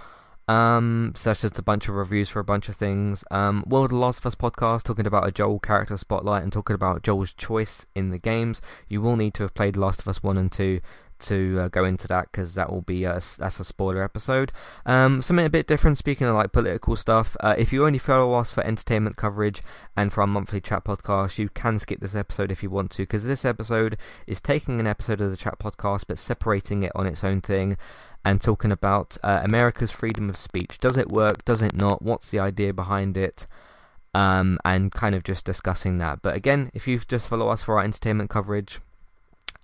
Um, 0.48 1.14
so 1.16 1.32
that's 1.32 1.42
just 1.42 1.60
a 1.60 1.64
bunch 1.64 1.90
of 1.90 1.96
reviews 1.96 2.30
for 2.30 2.40
a 2.40 2.46
bunch 2.46 2.70
of 2.70 2.78
things. 2.78 3.26
Um, 3.30 3.66
World 3.68 3.92
of 3.92 3.98
Last 3.98 4.20
of 4.20 4.28
Us 4.28 4.36
podcast 4.36 4.84
talking 4.84 5.08
about 5.08 5.28
a 5.28 5.32
Joel 5.32 5.60
character 5.60 5.98
spotlight 5.98 6.44
and 6.44 6.54
talking 6.54 6.76
about 6.76 7.04
Joel's 7.04 7.34
choice 7.34 7.86
in 7.94 8.12
the 8.12 8.20
games. 8.20 8.62
You 8.88 9.02
will 9.02 9.18
need 9.18 9.34
to 9.34 9.44
have 9.44 9.54
played 9.54 9.76
Last 9.76 10.02
of 10.02 10.08
Us 10.08 10.24
1 10.24 10.38
and 10.38 10.52
2 10.52 10.80
to 11.20 11.60
uh, 11.62 11.68
go 11.70 11.86
into 11.86 12.08
that 12.08 12.32
because 12.32 12.54
that 12.56 12.72
will 12.72 12.82
be 12.82 13.04
a, 13.04 13.22
that's 13.38 13.60
a 13.60 13.64
spoiler 13.64 14.04
episode. 14.04 14.52
Um, 14.86 15.22
something 15.22 15.46
a 15.46 15.50
bit 15.50 15.68
different. 15.68 15.98
Speaking 15.98 16.28
of 16.28 16.36
like 16.36 16.52
political 16.52 16.96
stuff, 16.96 17.36
uh, 17.40 17.56
if 17.58 17.72
you 17.72 17.86
only 17.86 18.00
follow 18.00 18.34
us 18.34 18.52
for 18.52 18.66
entertainment 18.66 19.18
coverage 19.18 19.62
and 19.96 20.12
for 20.12 20.22
our 20.22 20.28
monthly 20.28 20.62
chat 20.62 20.84
podcast, 20.84 21.38
you 21.38 21.50
can 21.50 21.80
skip 21.80 22.00
this 22.00 22.16
episode 22.16 22.52
if 22.52 22.64
you 22.64 22.70
want 22.70 22.92
to 22.92 23.04
because 23.04 23.26
this 23.26 23.46
episode 23.46 23.98
is 24.28 24.42
taking 24.42 24.80
an 24.80 24.88
episode 24.88 25.22
of 25.22 25.32
the 25.32 25.38
chat 25.38 25.60
podcast 25.60 26.06
but 26.08 26.18
separating 26.18 26.84
it 26.84 26.92
on 26.96 27.08
its 27.08 27.24
own 27.24 27.42
thing 27.42 27.78
and 28.26 28.42
talking 28.42 28.72
about 28.72 29.18
uh, 29.24 29.42
America's 29.44 29.92
freedom 29.92 30.30
of 30.30 30.36
speech. 30.36 30.80
Does 30.80 30.98
it 30.98 31.10
work? 31.10 31.46
Does 31.46 31.62
it 31.62 31.76
not? 31.76 32.02
What's 32.02 32.30
the 32.30 32.40
idea 32.40 32.74
behind 32.74 33.18
it? 33.18 33.46
Um, 34.16 34.58
and 34.66 34.92
kind 34.92 35.14
of 35.14 35.24
just 35.24 35.46
discussing 35.46 35.98
that. 36.00 36.22
But 36.22 36.36
again, 36.36 36.72
if 36.74 36.88
you 36.88 37.00
just 37.00 37.28
follow 37.28 37.50
us 37.50 37.62
for 37.62 37.78
our 37.78 37.84
entertainment 37.84 38.30
coverage, 38.30 38.80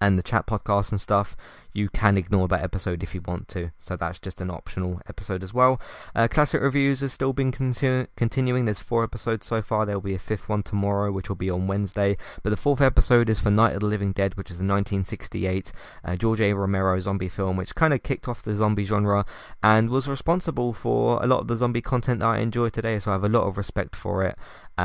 and 0.02 0.18
the 0.18 0.24
chat 0.24 0.48
podcast 0.48 0.92
and 0.92 1.00
stuff, 1.00 1.38
you 1.74 1.88
can 1.88 2.18
ignore 2.18 2.48
that 2.50 2.64
episode 2.64 3.04
if 3.04 3.16
you 3.16 3.22
want 3.22 3.48
to. 3.50 3.72
So 3.80 3.96
that's 3.96 4.20
just 4.20 4.42
an 4.42 4.50
optional 4.50 5.00
episode 5.08 5.44
as 5.44 5.54
well. 5.54 5.80
Uh, 6.16 6.28
classic 6.28 6.62
reviews 6.62 7.00
has 7.02 7.14
still 7.14 7.34
been 7.34 7.52
continu- 7.52 8.08
continuing. 8.18 8.66
There's 8.66 8.80
four 8.80 9.04
episodes 9.04 9.46
so 9.46 9.62
far. 9.62 9.86
There 9.86 9.96
will 9.96 10.02
be 10.02 10.16
a 10.16 10.20
fifth 10.20 10.50
one 10.50 10.64
tomorrow, 10.64 11.12
which 11.12 11.30
will 11.30 11.36
be 11.36 11.50
on 11.50 11.68
Wednesday. 11.68 12.18
But 12.44 12.50
the 12.50 12.58
fourth 12.58 12.82
episode 12.82 13.30
is 13.30 13.40
for 13.40 13.52
Night 13.52 13.76
of 13.76 13.82
the 13.82 13.86
Living 13.86 14.12
Dead, 14.12 14.36
which 14.36 14.50
is 14.50 14.58
a 14.58 14.66
1968 14.66 15.72
uh, 16.04 16.16
George 16.16 16.42
A. 16.42 16.54
Romero 16.54 17.00
zombie 17.00 17.30
film, 17.30 17.56
which 17.56 17.76
kind 17.76 17.94
of 17.94 18.04
kicked 18.04 18.28
off 18.28 18.44
the 18.44 18.56
zombie 18.56 18.84
genre 18.84 19.26
and 19.64 19.90
was 19.90 20.08
responsible 20.08 20.74
for 20.74 21.24
a 21.24 21.28
lot 21.28 21.42
of 21.42 21.48
the 21.48 21.58
zombie 21.58 21.82
content 21.82 22.20
that 22.20 22.28
I 22.28 22.40
enjoy 22.40 22.70
today. 22.70 23.00
So 23.00 23.12
I 23.12 23.14
have 23.14 23.24
a 23.24 23.30
lot 23.30 23.48
of 23.48 23.58
respect 23.58 23.96
for 23.96 24.24
it 24.26 24.38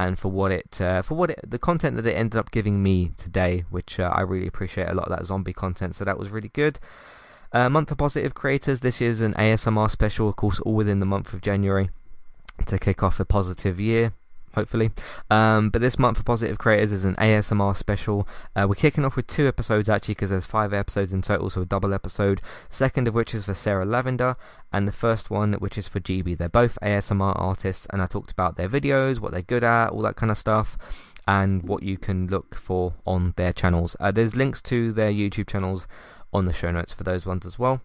and 0.04 0.18
for 0.18 0.30
what 0.30 0.52
it 0.52 0.80
uh, 0.80 1.00
for 1.02 1.14
what 1.14 1.30
it, 1.30 1.40
the 1.46 1.58
content 1.58 1.96
that 1.96 2.06
it 2.06 2.12
ended 2.12 2.38
up 2.38 2.50
giving 2.50 2.82
me 2.82 3.12
today, 3.16 3.64
which 3.70 3.98
uh, 3.98 4.10
I 4.12 4.20
really 4.20 4.46
appreciate 4.46 4.88
a 4.88 4.94
lot 4.94 5.08
of 5.08 5.16
that 5.16 5.26
zombie 5.26 5.52
content. 5.52 5.94
So 5.94 6.04
that 6.04 6.18
was 6.18 6.28
really 6.28 6.50
good. 6.50 6.78
Uh, 7.52 7.68
month 7.70 7.90
of 7.90 7.98
positive 7.98 8.34
creators. 8.34 8.80
This 8.80 9.00
is 9.00 9.20
an 9.20 9.32
ASMR 9.34 9.90
special, 9.90 10.28
of 10.28 10.36
course, 10.36 10.60
all 10.60 10.74
within 10.74 11.00
the 11.00 11.06
month 11.06 11.32
of 11.32 11.40
January 11.40 11.88
to 12.66 12.78
kick 12.78 13.02
off 13.02 13.20
a 13.20 13.24
positive 13.24 13.78
year 13.80 14.12
hopefully. 14.56 14.90
Um, 15.30 15.70
but 15.70 15.80
this 15.80 15.98
month 15.98 16.18
for 16.18 16.24
Positive 16.24 16.58
Creators 16.58 16.90
is 16.90 17.04
an 17.04 17.14
ASMR 17.16 17.76
special. 17.76 18.26
Uh, 18.56 18.66
we're 18.68 18.74
kicking 18.74 19.04
off 19.04 19.14
with 19.14 19.28
two 19.28 19.46
episodes 19.46 19.88
actually 19.88 20.14
because 20.14 20.30
there's 20.30 20.44
five 20.44 20.72
episodes 20.72 21.12
in 21.12 21.22
total, 21.22 21.48
so 21.48 21.62
a 21.62 21.66
double 21.66 21.94
episode. 21.94 22.40
Second 22.68 23.06
of 23.06 23.14
which 23.14 23.34
is 23.34 23.44
for 23.44 23.54
Sarah 23.54 23.86
Lavender, 23.86 24.36
and 24.72 24.88
the 24.88 24.92
first 24.92 25.30
one 25.30 25.52
which 25.54 25.78
is 25.78 25.86
for 25.86 26.00
GB. 26.00 26.36
They're 26.36 26.48
both 26.48 26.78
ASMR 26.82 27.38
artists, 27.40 27.86
and 27.90 28.02
I 28.02 28.06
talked 28.06 28.32
about 28.32 28.56
their 28.56 28.68
videos, 28.68 29.20
what 29.20 29.30
they're 29.30 29.42
good 29.42 29.62
at, 29.62 29.90
all 29.90 30.02
that 30.02 30.16
kind 30.16 30.32
of 30.32 30.38
stuff. 30.38 30.76
And 31.28 31.64
what 31.64 31.82
you 31.82 31.98
can 31.98 32.28
look 32.28 32.54
for 32.54 32.94
on 33.04 33.34
their 33.36 33.52
channels. 33.52 33.96
Uh, 33.98 34.12
there's 34.12 34.36
links 34.36 34.62
to 34.62 34.92
their 34.92 35.10
YouTube 35.10 35.48
channels 35.48 35.88
on 36.32 36.46
the 36.46 36.52
show 36.52 36.70
notes 36.70 36.92
for 36.92 37.02
those 37.02 37.26
ones 37.26 37.44
as 37.44 37.58
well. 37.58 37.80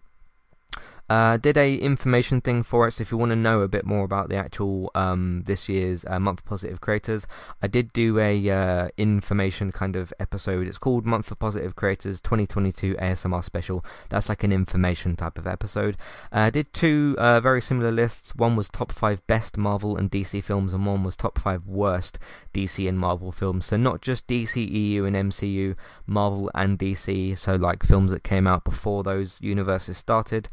Uh, 1.12 1.36
did 1.36 1.58
a 1.58 1.74
information 1.74 2.40
thing 2.40 2.62
for 2.62 2.86
us. 2.86 2.98
If 2.98 3.12
you 3.12 3.18
want 3.18 3.32
to 3.32 3.36
know 3.36 3.60
a 3.60 3.68
bit 3.68 3.84
more 3.84 4.02
about 4.02 4.30
the 4.30 4.36
actual 4.36 4.90
um, 4.94 5.42
this 5.44 5.68
year's 5.68 6.06
uh, 6.06 6.18
month 6.18 6.40
for 6.40 6.46
positive 6.46 6.80
creators, 6.80 7.26
I 7.60 7.66
did 7.66 7.92
do 7.92 8.18
a 8.18 8.48
uh, 8.48 8.88
information 8.96 9.72
kind 9.72 9.94
of 9.94 10.14
episode. 10.18 10.66
It's 10.66 10.78
called 10.78 11.04
Month 11.04 11.26
for 11.26 11.34
Positive 11.34 11.76
Creators 11.76 12.18
2022 12.22 12.94
ASMR 12.94 13.44
Special. 13.44 13.84
That's 14.08 14.30
like 14.30 14.42
an 14.42 14.52
information 14.52 15.14
type 15.14 15.36
of 15.36 15.46
episode. 15.46 15.98
Uh, 16.32 16.48
I 16.48 16.50
did 16.50 16.72
two 16.72 17.14
uh, 17.18 17.42
very 17.42 17.60
similar 17.60 17.92
lists. 17.92 18.34
One 18.34 18.56
was 18.56 18.70
top 18.70 18.90
five 18.90 19.26
best 19.26 19.58
Marvel 19.58 19.98
and 19.98 20.10
DC 20.10 20.42
films, 20.42 20.72
and 20.72 20.86
one 20.86 21.04
was 21.04 21.14
top 21.14 21.38
five 21.38 21.66
worst 21.66 22.18
DC 22.54 22.88
and 22.88 22.98
Marvel 22.98 23.32
films. 23.32 23.66
So 23.66 23.76
not 23.76 24.00
just 24.00 24.26
DC, 24.28 24.66
EU, 24.66 25.04
and 25.04 25.14
MCU, 25.14 25.76
Marvel 26.06 26.50
and 26.54 26.78
DC. 26.78 27.36
So 27.36 27.56
like 27.56 27.82
films 27.82 28.12
that 28.12 28.24
came 28.24 28.46
out 28.46 28.64
before 28.64 29.02
those 29.02 29.38
universes 29.42 29.98
started. 29.98 30.48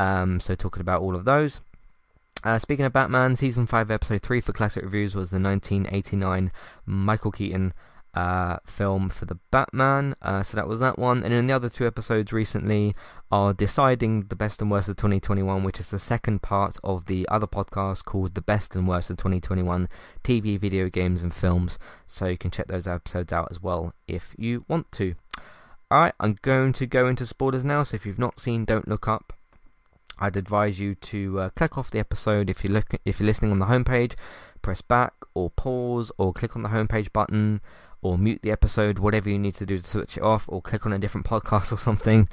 Um, 0.00 0.40
so 0.40 0.54
talking 0.54 0.80
about 0.80 1.02
all 1.02 1.14
of 1.14 1.26
those. 1.26 1.60
Uh, 2.42 2.58
speaking 2.58 2.86
of 2.86 2.92
Batman, 2.94 3.36
season 3.36 3.66
five, 3.66 3.90
episode 3.90 4.22
three 4.22 4.40
for 4.40 4.52
classic 4.54 4.82
reviews 4.82 5.14
was 5.14 5.28
the 5.30 5.38
1989 5.38 6.50
Michael 6.86 7.30
Keaton 7.30 7.74
uh, 8.14 8.56
film 8.64 9.10
for 9.10 9.26
the 9.26 9.38
Batman. 9.50 10.14
Uh, 10.22 10.42
so 10.42 10.56
that 10.56 10.66
was 10.66 10.80
that 10.80 10.98
one. 10.98 11.22
And 11.22 11.34
then 11.34 11.46
the 11.46 11.52
other 11.52 11.68
two 11.68 11.86
episodes 11.86 12.32
recently 12.32 12.96
are 13.30 13.52
deciding 13.52 14.22
the 14.22 14.36
best 14.36 14.62
and 14.62 14.70
worst 14.70 14.88
of 14.88 14.96
2021, 14.96 15.62
which 15.64 15.78
is 15.78 15.88
the 15.88 15.98
second 15.98 16.40
part 16.40 16.78
of 16.82 17.04
the 17.04 17.28
other 17.28 17.46
podcast 17.46 18.06
called 18.06 18.34
the 18.34 18.40
best 18.40 18.74
and 18.74 18.88
worst 18.88 19.10
of 19.10 19.18
2021 19.18 19.86
TV, 20.24 20.58
video 20.58 20.88
games, 20.88 21.20
and 21.20 21.34
films. 21.34 21.78
So 22.06 22.24
you 22.24 22.38
can 22.38 22.50
check 22.50 22.68
those 22.68 22.88
episodes 22.88 23.34
out 23.34 23.48
as 23.50 23.62
well 23.62 23.92
if 24.08 24.34
you 24.38 24.64
want 24.66 24.90
to. 24.92 25.14
Alright, 25.92 26.14
I'm 26.18 26.38
going 26.40 26.72
to 26.72 26.86
go 26.86 27.06
into 27.06 27.26
spoilers 27.26 27.66
now. 27.66 27.82
So 27.82 27.96
if 27.96 28.06
you've 28.06 28.18
not 28.18 28.40
seen 28.40 28.64
Don't 28.64 28.88
Look 28.88 29.06
Up, 29.06 29.34
I'd 30.20 30.36
advise 30.36 30.78
you 30.78 30.94
to 30.94 31.40
uh, 31.40 31.50
click 31.50 31.78
off 31.78 31.90
the 31.90 31.98
episode 31.98 32.50
if 32.50 32.62
you 32.62 32.70
look 32.70 32.94
if 33.04 33.18
you're 33.18 33.26
listening 33.26 33.52
on 33.52 33.58
the 33.58 33.66
homepage, 33.66 34.14
press 34.62 34.82
back 34.82 35.14
or 35.34 35.50
pause 35.50 36.12
or 36.18 36.32
click 36.32 36.54
on 36.54 36.62
the 36.62 36.68
homepage 36.68 37.12
button 37.12 37.60
or 38.02 38.16
mute 38.16 38.40
the 38.42 38.50
episode, 38.50 38.98
whatever 38.98 39.28
you 39.28 39.38
need 39.38 39.54
to 39.54 39.66
do 39.66 39.78
to 39.78 39.84
switch 39.84 40.16
it 40.16 40.22
off, 40.22 40.46
or 40.48 40.62
click 40.62 40.86
on 40.86 40.92
a 40.92 40.98
different 40.98 41.26
podcast 41.30 41.72
or 41.72 41.78
something. 41.78 42.28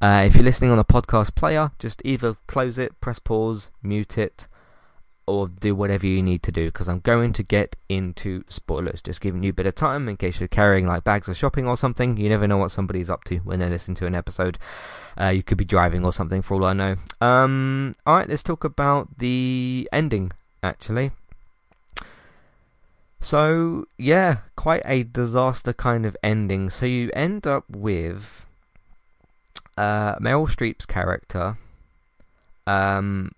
Uh, 0.00 0.24
if 0.26 0.34
you're 0.34 0.44
listening 0.44 0.70
on 0.70 0.78
a 0.78 0.84
podcast 0.84 1.34
player, 1.34 1.70
just 1.78 2.02
either 2.04 2.36
close 2.46 2.78
it, 2.78 3.00
press 3.00 3.18
pause, 3.18 3.70
mute 3.82 4.18
it, 4.18 4.46
or 5.26 5.48
do 5.48 5.74
whatever 5.74 6.06
you 6.06 6.22
need 6.22 6.42
to 6.42 6.52
do 6.52 6.66
because 6.66 6.88
I'm 6.88 7.00
going 7.00 7.32
to 7.34 7.42
get 7.42 7.76
into 7.88 8.44
spoilers. 8.48 9.00
Just 9.00 9.20
giving 9.20 9.42
you 9.42 9.50
a 9.50 9.54
bit 9.54 9.66
of 9.66 9.74
time 9.74 10.08
in 10.08 10.16
case 10.16 10.40
you're 10.40 10.48
carrying 10.48 10.86
like 10.86 11.04
bags 11.04 11.28
of 11.28 11.36
shopping 11.36 11.66
or 11.66 11.76
something. 11.76 12.16
You 12.16 12.28
never 12.28 12.48
know 12.48 12.58
what 12.58 12.70
somebody's 12.70 13.10
up 13.10 13.24
to 13.24 13.38
when 13.38 13.60
they 13.60 13.68
listen 13.68 13.94
to 13.96 14.06
an 14.06 14.14
episode. 14.14 14.58
Uh, 15.20 15.28
you 15.28 15.42
could 15.42 15.58
be 15.58 15.64
driving 15.64 16.04
or 16.04 16.12
something 16.12 16.42
for 16.42 16.54
all 16.54 16.64
I 16.64 16.72
know. 16.72 16.96
Um, 17.20 17.94
all 18.06 18.16
right, 18.16 18.28
let's 18.28 18.42
talk 18.42 18.64
about 18.64 19.18
the 19.18 19.88
ending 19.92 20.32
actually. 20.62 21.12
So 23.20 23.86
yeah, 23.98 24.38
quite 24.56 24.82
a 24.84 25.04
disaster 25.04 25.72
kind 25.72 26.04
of 26.04 26.16
ending. 26.22 26.70
So 26.70 26.86
you 26.86 27.10
end 27.14 27.46
up 27.46 27.64
with 27.70 28.44
uh, 29.76 30.16
Meryl 30.16 30.48
Streep's 30.48 30.86
character. 30.86 31.56
Um, 32.66 33.32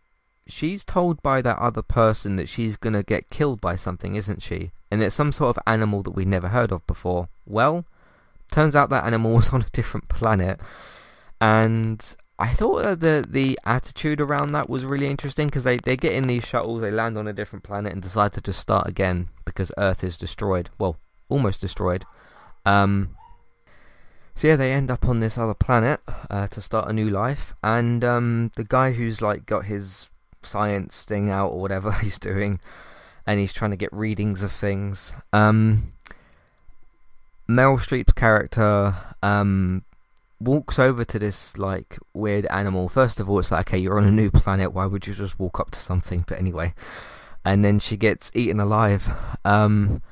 she's 0.46 0.84
told 0.84 1.22
by 1.22 1.42
that 1.42 1.58
other 1.58 1.82
person 1.82 2.36
that 2.36 2.48
she's 2.48 2.76
gonna 2.76 3.02
get 3.02 3.30
killed 3.30 3.60
by 3.60 3.76
something, 3.76 4.16
isn't 4.16 4.42
she? 4.42 4.72
And 4.90 5.02
it's 5.02 5.14
some 5.14 5.32
sort 5.32 5.56
of 5.56 5.62
animal 5.66 6.02
that 6.02 6.12
we 6.12 6.24
never 6.24 6.48
heard 6.48 6.72
of 6.72 6.86
before. 6.86 7.28
Well, 7.46 7.84
turns 8.50 8.76
out 8.76 8.90
that 8.90 9.04
animal 9.04 9.34
was 9.34 9.50
on 9.50 9.62
a 9.62 9.70
different 9.72 10.08
planet, 10.08 10.60
and 11.40 12.16
I 12.38 12.48
thought 12.54 12.82
that 12.82 13.00
the 13.00 13.24
the 13.28 13.58
attitude 13.64 14.20
around 14.20 14.52
that 14.52 14.68
was 14.68 14.84
really 14.84 15.06
interesting 15.06 15.48
because 15.48 15.64
they, 15.64 15.76
they 15.76 15.96
get 15.96 16.12
in 16.12 16.26
these 16.26 16.44
shuttles, 16.44 16.80
they 16.80 16.90
land 16.90 17.16
on 17.16 17.28
a 17.28 17.32
different 17.32 17.62
planet, 17.62 17.92
and 17.92 18.02
decide 18.02 18.32
to 18.34 18.40
just 18.40 18.60
start 18.60 18.88
again 18.88 19.28
because 19.44 19.70
Earth 19.78 20.02
is 20.04 20.18
destroyed. 20.18 20.70
Well, 20.78 20.96
almost 21.28 21.60
destroyed. 21.60 22.04
Um, 22.66 23.16
so 24.34 24.48
yeah, 24.48 24.56
they 24.56 24.72
end 24.72 24.90
up 24.90 25.06
on 25.06 25.20
this 25.20 25.38
other 25.38 25.54
planet 25.54 26.00
uh, 26.28 26.48
to 26.48 26.60
start 26.60 26.88
a 26.88 26.92
new 26.92 27.08
life, 27.08 27.54
and 27.62 28.04
um, 28.04 28.50
the 28.56 28.64
guy 28.64 28.92
who's 28.92 29.22
like 29.22 29.46
got 29.46 29.66
his 29.66 30.10
science 30.44 31.02
thing 31.02 31.30
out 31.30 31.48
or 31.48 31.60
whatever 31.60 31.92
he's 32.02 32.18
doing, 32.18 32.60
and 33.26 33.40
he's 33.40 33.52
trying 33.52 33.70
to 33.70 33.76
get 33.76 33.92
readings 33.92 34.42
of 34.42 34.52
things. 34.52 35.12
Um, 35.32 35.92
Meryl 37.48 37.78
Streep's 37.78 38.12
character 38.12 38.94
um, 39.22 39.84
walks 40.40 40.78
over 40.78 41.04
to 41.04 41.18
this 41.18 41.56
like 41.56 41.98
weird 42.12 42.46
animal. 42.46 42.88
First 42.88 43.20
of 43.20 43.28
all, 43.28 43.38
it's 43.38 43.50
like, 43.50 43.68
okay, 43.68 43.78
you're 43.78 43.98
on 43.98 44.04
a 44.04 44.10
new 44.10 44.30
planet. 44.30 44.72
Why 44.72 44.86
would 44.86 45.06
you 45.06 45.14
just 45.14 45.38
walk 45.38 45.60
up 45.60 45.70
to 45.72 45.78
something? 45.78 46.24
But 46.26 46.38
anyway, 46.38 46.74
and 47.44 47.64
then 47.64 47.78
she 47.78 47.96
gets 47.96 48.30
eaten 48.34 48.60
alive. 48.60 49.10
Um, 49.44 50.02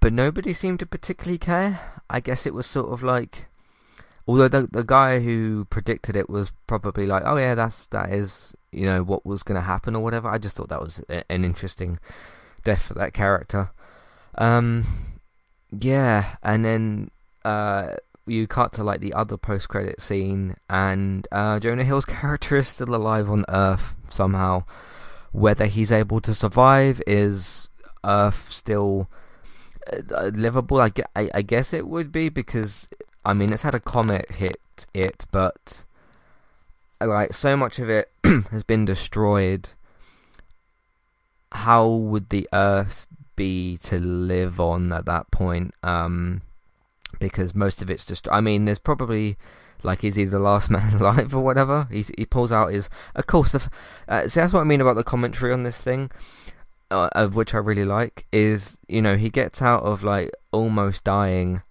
but 0.00 0.12
nobody 0.12 0.52
seemed 0.52 0.80
to 0.80 0.86
particularly 0.86 1.38
care. 1.38 2.02
I 2.08 2.20
guess 2.20 2.46
it 2.46 2.54
was 2.54 2.66
sort 2.66 2.92
of 2.92 3.02
like, 3.02 3.46
although 4.26 4.48
the 4.48 4.68
the 4.70 4.84
guy 4.84 5.20
who 5.20 5.66
predicted 5.66 6.16
it 6.16 6.28
was 6.28 6.52
probably 6.66 7.06
like, 7.06 7.22
oh 7.24 7.36
yeah, 7.36 7.54
that's 7.54 7.86
that 7.88 8.12
is 8.12 8.54
you 8.72 8.86
know 8.86 9.02
what 9.02 9.26
was 9.26 9.42
going 9.42 9.56
to 9.56 9.66
happen 9.66 9.94
or 9.94 10.02
whatever. 10.02 10.28
I 10.28 10.38
just 10.38 10.56
thought 10.56 10.68
that 10.68 10.82
was 10.82 11.04
a, 11.08 11.30
an 11.30 11.44
interesting 11.44 11.98
death 12.64 12.82
for 12.82 12.94
that 12.94 13.14
character. 13.14 13.70
Um, 14.36 14.86
yeah, 15.70 16.36
and 16.42 16.64
then 16.64 17.10
uh 17.44 17.96
you 18.26 18.46
cut 18.46 18.72
to 18.72 18.84
like 18.84 19.00
the 19.00 19.12
other 19.12 19.36
post 19.36 19.68
credit 19.68 20.00
scene, 20.00 20.56
and 20.68 21.26
uh, 21.32 21.58
Jonah 21.58 21.84
Hill's 21.84 22.04
character 22.06 22.56
is 22.56 22.68
still 22.68 22.94
alive 22.94 23.30
on 23.30 23.44
Earth 23.48 23.94
somehow. 24.08 24.64
Whether 25.32 25.66
he's 25.66 25.92
able 25.92 26.20
to 26.22 26.34
survive 26.34 27.00
is 27.06 27.68
Earth 28.04 28.50
still 28.50 29.08
uh, 29.92 30.30
livable? 30.34 30.80
I, 30.80 30.90
I, 31.14 31.30
I 31.34 31.42
guess 31.42 31.72
it 31.72 31.86
would 31.86 32.10
be 32.10 32.28
because 32.28 32.88
I 33.24 33.32
mean 33.34 33.52
it's 33.52 33.62
had 33.62 33.74
a 33.74 33.80
comet 33.80 34.30
hit 34.32 34.60
it, 34.94 35.26
but 35.30 35.84
like 37.06 37.32
so 37.32 37.56
much 37.56 37.78
of 37.78 37.88
it 37.88 38.10
has 38.50 38.64
been 38.64 38.84
destroyed. 38.84 39.70
How 41.52 41.86
would 41.88 42.28
the 42.28 42.48
Earth 42.52 43.06
be 43.36 43.78
to 43.84 43.98
live 43.98 44.60
on 44.60 44.92
at 44.92 45.06
that 45.06 45.30
point? 45.30 45.74
Um, 45.82 46.42
because 47.18 47.54
most 47.54 47.82
of 47.82 47.90
it's 47.90 48.04
just. 48.04 48.28
I 48.30 48.40
mean, 48.40 48.64
there's 48.64 48.78
probably 48.78 49.36
like 49.82 50.04
is 50.04 50.16
he 50.16 50.24
the 50.24 50.38
last 50.38 50.70
man 50.70 50.94
alive 50.94 51.34
or 51.34 51.40
whatever? 51.40 51.88
He 51.90 52.04
he 52.16 52.26
pulls 52.26 52.52
out 52.52 52.72
his. 52.72 52.88
Of 53.14 53.26
course, 53.26 53.52
the. 53.52 53.68
Uh, 54.08 54.28
see, 54.28 54.40
that's 54.40 54.52
what 54.52 54.60
I 54.60 54.64
mean 54.64 54.80
about 54.80 54.96
the 54.96 55.04
commentary 55.04 55.52
on 55.52 55.62
this 55.62 55.80
thing, 55.80 56.10
uh, 56.90 57.08
of 57.12 57.34
which 57.34 57.54
I 57.54 57.58
really 57.58 57.84
like. 57.84 58.26
Is 58.32 58.78
you 58.88 59.02
know 59.02 59.16
he 59.16 59.30
gets 59.30 59.62
out 59.62 59.82
of 59.82 60.02
like 60.02 60.30
almost 60.52 61.04
dying, 61.04 61.62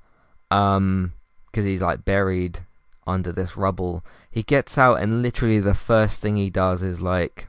um, 0.52 1.14
because 1.48 1.66
he's 1.66 1.82
like 1.82 2.06
buried 2.06 2.60
under 3.06 3.32
this 3.32 3.58
rubble. 3.58 4.04
He 4.32 4.44
gets 4.44 4.78
out 4.78 5.02
and 5.02 5.22
literally 5.22 5.60
the 5.60 5.74
first 5.74 6.20
thing 6.20 6.36
he 6.36 6.50
does 6.50 6.84
is 6.84 7.02
like 7.02 7.48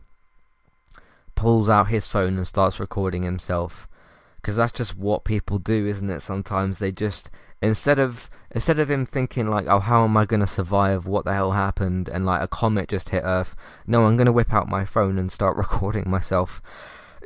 pulls 1.34 1.68
out 1.68 1.88
his 1.88 2.06
phone 2.06 2.36
and 2.36 2.46
starts 2.46 2.80
recording 2.80 3.22
himself 3.22 3.88
because 4.36 4.56
that's 4.56 4.72
just 4.72 4.96
what 4.96 5.24
people 5.24 5.58
do, 5.58 5.86
isn't 5.86 6.10
it? 6.10 6.20
Sometimes 6.20 6.78
they 6.78 6.92
just 6.92 7.30
instead 7.62 7.98
of 7.98 8.30
instead 8.50 8.78
of 8.78 8.90
him 8.90 9.04
thinking 9.06 9.48
like, 9.48 9.66
oh, 9.68 9.80
how 9.80 10.04
am 10.04 10.16
I 10.16 10.24
gonna 10.24 10.46
survive? 10.46 11.06
What 11.06 11.24
the 11.24 11.34
hell 11.34 11.52
happened? 11.52 12.08
And 12.08 12.24
like 12.24 12.42
a 12.42 12.48
comet 12.48 12.88
just 12.88 13.10
hit 13.10 13.22
Earth. 13.24 13.54
No, 13.86 14.04
I'm 14.04 14.16
gonna 14.16 14.32
whip 14.32 14.52
out 14.52 14.68
my 14.68 14.84
phone 14.84 15.18
and 15.18 15.30
start 15.30 15.56
recording 15.58 16.08
myself. 16.08 16.62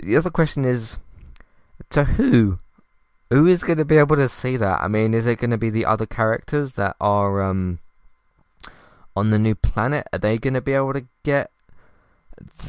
The 0.03 0.17
other 0.17 0.31
question 0.31 0.64
is, 0.64 0.99
to 1.90 2.05
who? 2.05 2.59
Who 3.31 3.47
is 3.47 3.62
going 3.62 3.79
to 3.79 3.85
be 3.85 3.97
able 3.97 4.17
to 4.17 4.29
see 4.29 4.57
that? 4.57 4.81
I 4.81 4.88
mean, 4.88 5.14
is 5.14 5.27
it 5.27 5.38
going 5.38 5.51
to 5.51 5.59
be 5.59 5.71
the 5.71 5.87
other 5.87 6.07
characters 6.07 6.75
that 6.75 6.97
are 7.01 7.43
um, 7.43 7.79
on 9.16 9.31
the 9.31 9.38
new 9.38 9.55
planet? 9.55 10.07
Are 10.12 10.18
they 10.18 10.38
going 10.38 10.55
to 10.55 10.61
be 10.61 10.72
able 10.72 10.92
to 10.94 11.07
get 11.22 11.50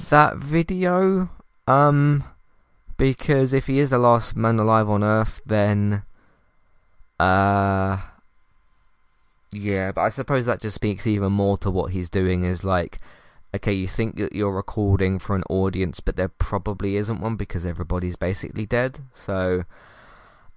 that 0.10 0.38
video? 0.38 1.30
Um, 1.68 2.24
because 2.98 3.54
if 3.54 3.68
he 3.68 3.80
is 3.80 3.90
the 3.90 3.98
last 3.98 4.36
man 4.36 4.60
alive 4.60 4.90
on 4.90 5.04
Earth, 5.04 5.42
then 5.46 6.04
uh 7.20 8.02
yeah, 9.52 9.92
but 9.92 10.02
I 10.02 10.10
suppose 10.10 10.46
that 10.46 10.62
just 10.62 10.76
speaks 10.76 11.08
even 11.08 11.32
more 11.32 11.58
to 11.58 11.72
what 11.72 11.92
he's 11.92 12.10
doing 12.10 12.44
is 12.44 12.64
like 12.64 13.00
okay, 13.54 13.72
you 13.72 13.88
think 13.88 14.18
that 14.18 14.34
you're 14.36 14.52
recording 14.52 15.18
for 15.18 15.34
an 15.34 15.44
audience, 15.50 16.02
but 16.02 16.18
there 16.18 16.28
probably 16.28 16.98
isn't 16.98 17.22
one 17.22 17.38
because 17.38 17.66
everybody's 17.66 18.18
basically 18.18 18.66
dead. 18.66 19.00
So 19.14 19.64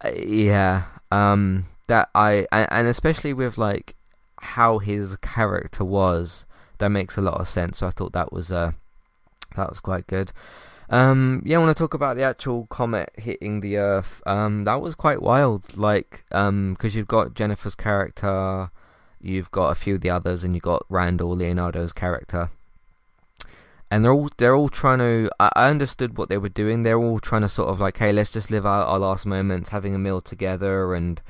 uh, 0.04 0.10
yeah, 0.16 0.84
um 1.10 1.66
that 1.86 2.10
I 2.14 2.46
and, 2.52 2.68
and 2.70 2.88
especially 2.88 3.32
with 3.32 3.56
like 3.56 3.94
how 4.40 4.78
his 4.78 5.16
character 5.18 5.84
was, 5.84 6.46
that 6.78 6.88
makes 6.88 7.16
a 7.16 7.20
lot 7.20 7.40
of 7.40 7.48
sense. 7.48 7.78
So 7.78 7.86
I 7.86 7.90
thought 7.90 8.12
that 8.12 8.32
was 8.32 8.50
uh 8.52 8.72
that 9.56 9.68
was 9.68 9.80
quite 9.80 10.06
good. 10.06 10.32
Um, 10.90 11.42
yeah, 11.44 11.56
I 11.58 11.60
want 11.60 11.76
to 11.76 11.80
talk 11.80 11.92
about 11.92 12.16
the 12.16 12.22
actual 12.22 12.66
comet 12.66 13.10
hitting 13.16 13.60
the 13.60 13.76
Earth. 13.76 14.22
Um, 14.24 14.64
that 14.64 14.80
was 14.80 14.94
quite 14.94 15.20
wild. 15.20 15.76
Like, 15.76 16.24
um, 16.32 16.72
because 16.72 16.94
you've 16.94 17.08
got 17.08 17.34
Jennifer's 17.34 17.74
character, 17.74 18.70
you've 19.20 19.50
got 19.50 19.68
a 19.68 19.74
few 19.74 19.96
of 19.96 20.00
the 20.00 20.10
others, 20.10 20.44
and 20.44 20.54
you've 20.54 20.62
got 20.62 20.86
Randall 20.88 21.36
Leonardo's 21.36 21.92
character, 21.92 22.50
and 23.90 24.02
they're 24.02 24.12
all 24.12 24.30
they're 24.38 24.54
all 24.54 24.70
trying 24.70 24.98
to. 25.00 25.30
I, 25.38 25.50
I 25.54 25.70
understood 25.70 26.16
what 26.16 26.30
they 26.30 26.38
were 26.38 26.48
doing. 26.48 26.84
They're 26.84 26.98
all 26.98 27.20
trying 27.20 27.42
to 27.42 27.50
sort 27.50 27.68
of 27.68 27.80
like, 27.80 27.98
hey, 27.98 28.12
let's 28.12 28.30
just 28.30 28.50
live 28.50 28.64
out 28.64 28.88
our 28.88 28.98
last 28.98 29.26
moments, 29.26 29.68
having 29.70 29.94
a 29.94 29.98
meal 29.98 30.22
together, 30.22 30.94
and 30.94 31.20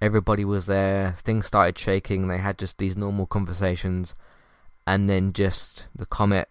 everybody 0.00 0.44
was 0.44 0.66
there. 0.66 1.16
Things 1.18 1.46
started 1.46 1.78
shaking. 1.78 2.28
They 2.28 2.38
had 2.38 2.58
just 2.58 2.78
these 2.78 2.96
normal 2.96 3.26
conversations, 3.26 4.14
and 4.86 5.08
then 5.08 5.32
just 5.32 5.86
the 5.94 6.06
comet 6.06 6.48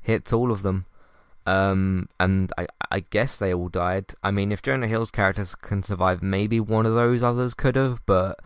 hits 0.00 0.32
all 0.32 0.52
of 0.52 0.62
them 0.62 0.86
um, 1.46 2.08
and 2.18 2.52
I, 2.58 2.66
I 2.90 3.00
guess 3.00 3.36
they 3.36 3.54
all 3.54 3.68
died. 3.68 4.14
I 4.22 4.30
mean, 4.32 4.50
if 4.50 4.62
Jonah 4.62 4.88
Hill's 4.88 5.12
characters 5.12 5.54
can 5.54 5.82
survive, 5.82 6.22
maybe 6.22 6.58
one 6.58 6.86
of 6.86 6.94
those 6.94 7.22
others 7.22 7.54
could 7.54 7.76
have, 7.76 8.04
but 8.04 8.40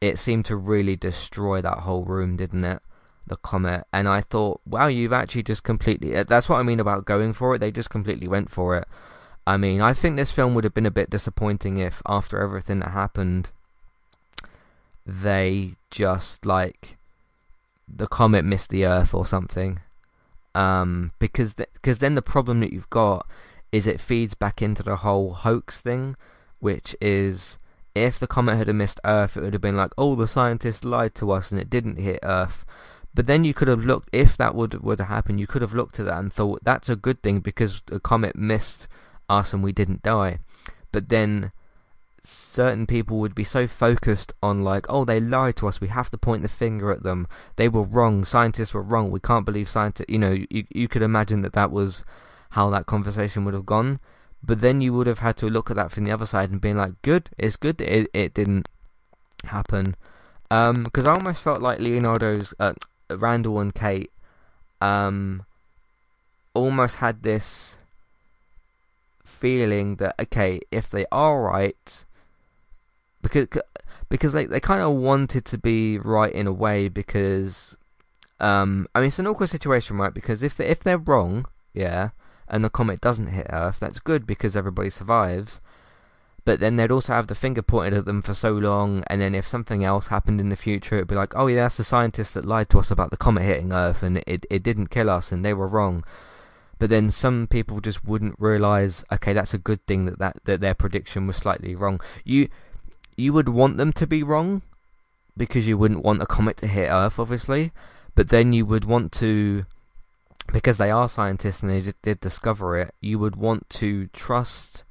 it 0.00 0.18
seemed 0.18 0.44
to 0.46 0.56
really 0.56 0.94
destroy 0.94 1.62
that 1.62 1.78
whole 1.78 2.04
room, 2.04 2.36
didn't 2.36 2.64
it? 2.64 2.82
The 3.26 3.36
comet. 3.36 3.86
And 3.92 4.06
I 4.06 4.20
thought, 4.20 4.60
wow, 4.66 4.88
you've 4.88 5.14
actually 5.14 5.44
just 5.44 5.64
completely. 5.64 6.14
Uh, 6.14 6.24
that's 6.24 6.48
what 6.48 6.58
I 6.58 6.62
mean 6.62 6.80
about 6.80 7.06
going 7.06 7.32
for 7.32 7.54
it. 7.54 7.60
They 7.60 7.70
just 7.70 7.90
completely 7.90 8.28
went 8.28 8.50
for 8.50 8.76
it. 8.76 8.86
I 9.46 9.56
mean, 9.56 9.80
I 9.80 9.94
think 9.94 10.16
this 10.16 10.30
film 10.30 10.54
would 10.54 10.64
have 10.64 10.74
been 10.74 10.86
a 10.86 10.90
bit 10.90 11.10
disappointing 11.10 11.78
if, 11.78 12.02
after 12.06 12.38
everything 12.38 12.80
that 12.80 12.90
happened, 12.90 13.50
they 15.06 15.74
just, 15.90 16.46
like, 16.46 16.96
the 17.88 18.06
comet 18.06 18.44
missed 18.44 18.70
the 18.70 18.86
Earth 18.86 19.12
or 19.14 19.26
something 19.26 19.80
um, 20.54 21.12
because 21.18 21.54
because 21.54 21.96
th- 21.96 21.98
then 21.98 22.14
the 22.14 22.22
problem 22.22 22.60
that 22.60 22.72
you've 22.72 22.90
got 22.90 23.26
is 23.70 23.86
it 23.86 24.00
feeds 24.00 24.34
back 24.34 24.60
into 24.60 24.82
the 24.82 24.96
whole 24.96 25.32
hoax 25.32 25.80
thing, 25.80 26.16
which 26.60 26.94
is 27.00 27.58
if 27.94 28.18
the 28.18 28.26
comet 28.26 28.56
had 28.56 28.74
missed 28.74 29.00
Earth, 29.04 29.36
it 29.36 29.42
would 29.42 29.54
have 29.54 29.62
been 29.62 29.76
like, 29.76 29.92
oh, 29.96 30.14
the 30.14 30.28
scientists 30.28 30.84
lied 30.84 31.14
to 31.16 31.30
us 31.30 31.50
and 31.50 31.60
it 31.60 31.70
didn't 31.70 31.96
hit 31.96 32.20
Earth. 32.22 32.64
But 33.14 33.26
then 33.26 33.44
you 33.44 33.52
could 33.52 33.68
have 33.68 33.84
looked, 33.84 34.08
if 34.12 34.36
that 34.38 34.54
would 34.54 34.82
would 34.82 34.98
have 34.98 35.08
happened, 35.08 35.40
you 35.40 35.46
could 35.46 35.62
have 35.62 35.74
looked 35.74 35.98
at 35.98 36.06
that 36.06 36.18
and 36.18 36.32
thought 36.32 36.60
that's 36.62 36.88
a 36.88 36.96
good 36.96 37.22
thing 37.22 37.40
because 37.40 37.82
the 37.86 38.00
comet 38.00 38.36
missed 38.36 38.88
us 39.28 39.52
and 39.52 39.62
we 39.62 39.72
didn't 39.72 40.02
die. 40.02 40.38
But 40.92 41.08
then 41.08 41.52
certain 42.24 42.86
people 42.86 43.18
would 43.18 43.34
be 43.34 43.44
so 43.44 43.66
focused 43.66 44.32
on 44.42 44.62
like, 44.62 44.86
oh, 44.88 45.04
they 45.04 45.20
lied 45.20 45.56
to 45.56 45.68
us. 45.68 45.80
We 45.80 45.88
have 45.88 46.10
to 46.10 46.18
point 46.18 46.42
the 46.42 46.48
finger 46.48 46.90
at 46.90 47.02
them. 47.02 47.26
They 47.56 47.68
were 47.68 47.82
wrong. 47.82 48.24
Scientists 48.24 48.72
were 48.72 48.82
wrong. 48.82 49.10
We 49.10 49.20
can't 49.20 49.44
believe 49.44 49.68
scientists. 49.68 50.08
You 50.08 50.18
know, 50.18 50.30
you 50.50 50.64
you 50.70 50.88
could 50.88 51.02
imagine 51.02 51.42
that 51.42 51.52
that 51.54 51.72
was 51.72 52.04
how 52.50 52.70
that 52.70 52.86
conversation 52.86 53.44
would 53.44 53.54
have 53.54 53.66
gone. 53.66 53.98
But 54.44 54.60
then 54.60 54.80
you 54.80 54.92
would 54.92 55.06
have 55.06 55.20
had 55.20 55.36
to 55.38 55.48
look 55.48 55.70
at 55.70 55.76
that 55.76 55.92
from 55.92 56.04
the 56.04 56.10
other 56.10 56.26
side 56.26 56.50
and 56.50 56.60
being 56.60 56.76
like, 56.76 57.00
good, 57.02 57.30
it's 57.38 57.56
good 57.56 57.78
that 57.78 57.96
it, 57.96 58.10
it 58.12 58.34
didn't 58.34 58.68
happen. 59.44 59.94
Because 60.48 61.06
um, 61.06 61.08
I 61.08 61.14
almost 61.14 61.42
felt 61.42 61.62
like 61.62 61.78
Leonardo's, 61.78 62.52
uh, 62.58 62.74
Randall 63.08 63.60
and 63.60 63.74
Kate 63.74 64.10
um, 64.80 65.44
almost 66.54 66.96
had 66.96 67.22
this 67.22 67.78
feeling 69.24 69.96
that, 69.96 70.14
okay, 70.20 70.60
if 70.70 70.90
they 70.90 71.06
are 71.12 71.42
right, 71.42 72.04
because 73.22 73.46
because 74.08 74.32
they, 74.32 74.46
they 74.46 74.60
kind 74.60 74.82
of 74.82 74.92
wanted 74.92 75.44
to 75.46 75.58
be 75.58 75.98
right 75.98 76.32
in 76.32 76.46
a 76.46 76.52
way 76.52 76.88
because 76.88 77.76
um 78.40 78.86
I 78.94 79.00
mean 79.00 79.08
it's 79.08 79.18
an 79.18 79.26
awkward 79.26 79.48
situation 79.48 79.96
right 79.96 80.12
because 80.12 80.42
if 80.42 80.56
they, 80.56 80.66
if 80.66 80.80
they're 80.80 80.98
wrong 80.98 81.46
yeah 81.72 82.10
and 82.52 82.62
the 82.62 82.70
comet 82.70 83.00
doesn't 83.00 83.28
hit 83.28 83.46
Earth, 83.50 83.80
that's 83.80 83.98
good 83.98 84.26
because 84.26 84.54
everybody 84.54 84.90
survives. 84.90 85.60
But 86.44 86.60
then 86.60 86.76
they'd 86.76 86.90
also 86.90 87.14
have 87.14 87.28
the 87.28 87.34
finger 87.34 87.62
pointed 87.62 87.94
at 87.94 88.04
them 88.04 88.20
for 88.20 88.34
so 88.34 88.52
long, 88.52 89.04
and 89.06 89.20
then 89.20 89.34
if 89.34 89.46
something 89.46 89.84
else 89.84 90.08
happened 90.08 90.40
in 90.40 90.48
the 90.48 90.56
future, 90.56 90.96
it'd 90.96 91.08
be 91.08 91.14
like, 91.14 91.32
oh 91.34 91.46
yeah, 91.46 91.62
that's 91.62 91.78
the 91.78 91.84
scientists 91.84 92.32
that 92.32 92.44
lied 92.44 92.68
to 92.70 92.78
us 92.78 92.90
about 92.90 93.10
the 93.10 93.16
comet 93.16 93.44
hitting 93.44 93.72
Earth, 93.72 94.02
and 94.02 94.18
it 94.26 94.44
it 94.50 94.62
didn't 94.62 94.88
kill 94.88 95.08
us, 95.08 95.32
and 95.32 95.44
they 95.44 95.54
were 95.54 95.68
wrong. 95.68 96.04
But 96.78 96.90
then 96.90 97.12
some 97.12 97.46
people 97.46 97.80
just 97.80 98.04
wouldn't 98.04 98.34
realize, 98.40 99.04
okay, 99.12 99.32
that's 99.32 99.54
a 99.54 99.58
good 99.58 99.86
thing 99.86 100.04
that, 100.06 100.18
that, 100.18 100.44
that 100.44 100.60
their 100.60 100.74
prediction 100.74 101.28
was 101.28 101.36
slightly 101.36 101.76
wrong. 101.76 102.00
You 102.24 102.48
you 103.16 103.32
would 103.32 103.48
want 103.48 103.76
them 103.76 103.92
to 103.94 104.06
be 104.06 104.22
wrong 104.22 104.62
because 105.36 105.66
you 105.66 105.78
wouldn't 105.78 106.04
want 106.04 106.22
a 106.22 106.26
comet 106.26 106.56
to 106.58 106.66
hit 106.66 106.90
Earth, 106.90 107.18
obviously. 107.18 107.72
But 108.14 108.28
then 108.28 108.52
you 108.52 108.66
would 108.66 108.84
want 108.84 109.12
to 109.12 109.64
because 110.52 110.76
they 110.76 110.90
are 110.90 111.08
scientists 111.08 111.62
and 111.62 111.70
they 111.70 111.92
did 112.02 112.20
discover 112.20 112.76
it, 112.76 112.94
you 113.00 113.18
would 113.18 113.36
want 113.36 113.68
to 113.70 114.08
trust 114.08 114.84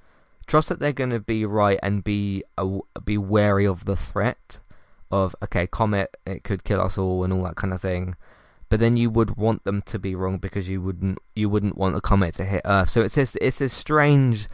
trust 0.48 0.70
that 0.70 0.80
they're 0.80 0.92
going 0.92 1.12
to 1.12 1.20
be 1.20 1.46
right 1.46 1.80
and 1.84 2.04
be 2.04 2.44
uh, 2.58 2.80
be 3.04 3.18
wary 3.18 3.66
of 3.66 3.86
the 3.86 3.96
threat 3.96 4.60
of 5.12 5.36
okay, 5.44 5.68
comet 5.68 6.18
it 6.26 6.44
could 6.44 6.64
kill 6.64 6.82
us 6.82 6.98
all 6.98 7.24
and 7.24 7.34
all 7.34 7.44
that 7.44 7.56
kind 7.56 7.74
of 7.74 7.82
thing. 7.82 8.16
But 8.70 8.80
then 8.80 8.96
you 8.96 9.10
would 9.10 9.36
want 9.36 9.66
them 9.66 9.82
to 9.84 10.00
be 10.00 10.16
wrong 10.16 10.38
because 10.38 10.70
you 10.70 10.82
wouldn't 10.82 11.20
you 11.36 11.50
wouldn't 11.50 11.78
want 11.78 11.96
a 11.96 12.02
comet 12.02 12.36
to 12.36 12.46
hit 12.46 12.62
Earth. 12.66 12.90
So 12.90 13.02
it's 13.02 13.16
this 13.16 13.36
it's 13.42 13.60
this 13.60 13.74
strange 13.74 14.48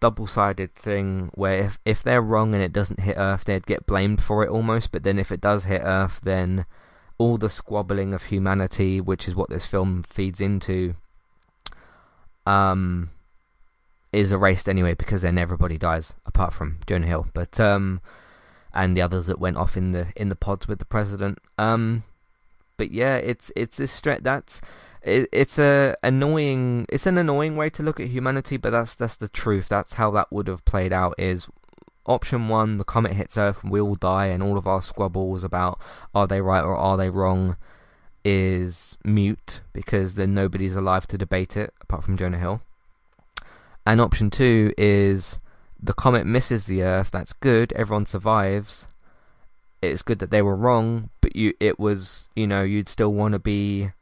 double-sided 0.00 0.74
thing 0.74 1.30
where 1.34 1.58
if 1.58 1.78
if 1.84 2.02
they're 2.02 2.22
wrong 2.22 2.54
and 2.54 2.62
it 2.62 2.72
doesn't 2.72 3.00
hit 3.00 3.16
Earth, 3.16 3.44
they'd 3.44 3.66
get 3.66 3.86
blamed 3.86 4.22
for 4.22 4.42
it 4.42 4.50
almost. 4.50 4.92
But 4.92 5.02
then 5.02 5.18
if 5.18 5.32
it 5.32 5.40
does 5.40 5.64
hit 5.64 5.82
Earth, 5.84 6.20
then 6.22 6.66
all 7.18 7.38
the 7.38 7.48
squabbling 7.48 8.12
of 8.12 8.24
humanity, 8.24 9.00
which 9.00 9.26
is 9.26 9.34
what 9.34 9.48
this 9.48 9.66
film 9.66 10.02
feeds 10.02 10.40
into, 10.40 10.94
um, 12.44 13.10
is 14.12 14.32
erased 14.32 14.68
anyway 14.68 14.94
because 14.94 15.22
then 15.22 15.38
everybody 15.38 15.78
dies 15.78 16.14
apart 16.24 16.52
from 16.52 16.78
Jonah 16.86 17.06
Hill, 17.06 17.26
but 17.34 17.58
um, 17.58 18.00
and 18.72 18.96
the 18.96 19.02
others 19.02 19.26
that 19.26 19.38
went 19.38 19.56
off 19.56 19.76
in 19.76 19.92
the 19.92 20.08
in 20.16 20.28
the 20.28 20.36
pods 20.36 20.68
with 20.68 20.78
the 20.78 20.84
president. 20.84 21.38
Um, 21.58 22.04
but 22.76 22.90
yeah, 22.90 23.16
it's 23.16 23.50
it's 23.56 23.78
this 23.78 23.92
stretch 23.92 24.22
that's 24.22 24.60
it, 25.06 25.28
it's 25.32 25.58
a 25.58 25.96
annoying 26.02 26.84
it's 26.88 27.06
an 27.06 27.16
annoying 27.16 27.56
way 27.56 27.70
to 27.70 27.82
look 27.82 28.00
at 28.00 28.08
humanity, 28.08 28.56
but 28.56 28.70
that's 28.70 28.94
that's 28.94 29.16
the 29.16 29.28
truth. 29.28 29.68
That's 29.68 29.94
how 29.94 30.10
that 30.10 30.32
would 30.32 30.48
have 30.48 30.64
played 30.64 30.92
out. 30.92 31.14
Is 31.16 31.48
option 32.04 32.48
one, 32.48 32.76
the 32.76 32.84
comet 32.84 33.12
hits 33.12 33.38
Earth 33.38 33.62
and 33.62 33.72
we 33.72 33.80
all 33.80 33.94
die, 33.94 34.26
and 34.26 34.42
all 34.42 34.58
of 34.58 34.66
our 34.66 34.82
squabbles 34.82 35.44
about 35.44 35.80
are 36.14 36.26
they 36.26 36.40
right 36.40 36.64
or 36.64 36.76
are 36.76 36.96
they 36.96 37.08
wrong 37.08 37.56
is 38.24 38.98
mute 39.04 39.60
because 39.72 40.14
then 40.14 40.34
nobody's 40.34 40.74
alive 40.74 41.06
to 41.06 41.16
debate 41.16 41.56
it 41.56 41.72
apart 41.80 42.02
from 42.02 42.16
Jonah 42.16 42.38
Hill. 42.38 42.60
And 43.86 44.00
option 44.00 44.30
two 44.30 44.74
is 44.76 45.38
the 45.80 45.94
comet 45.94 46.26
misses 46.26 46.64
the 46.64 46.82
Earth. 46.82 47.12
That's 47.12 47.32
good. 47.32 47.72
Everyone 47.74 48.06
survives. 48.06 48.88
It's 49.80 50.02
good 50.02 50.18
that 50.18 50.30
they 50.30 50.42
were 50.42 50.56
wrong, 50.56 51.10
but 51.20 51.36
you 51.36 51.54
it 51.60 51.78
was 51.78 52.28
you 52.34 52.48
know 52.48 52.64
you'd 52.64 52.88
still 52.88 53.12
want 53.12 53.34
to 53.34 53.38
be 53.38 53.92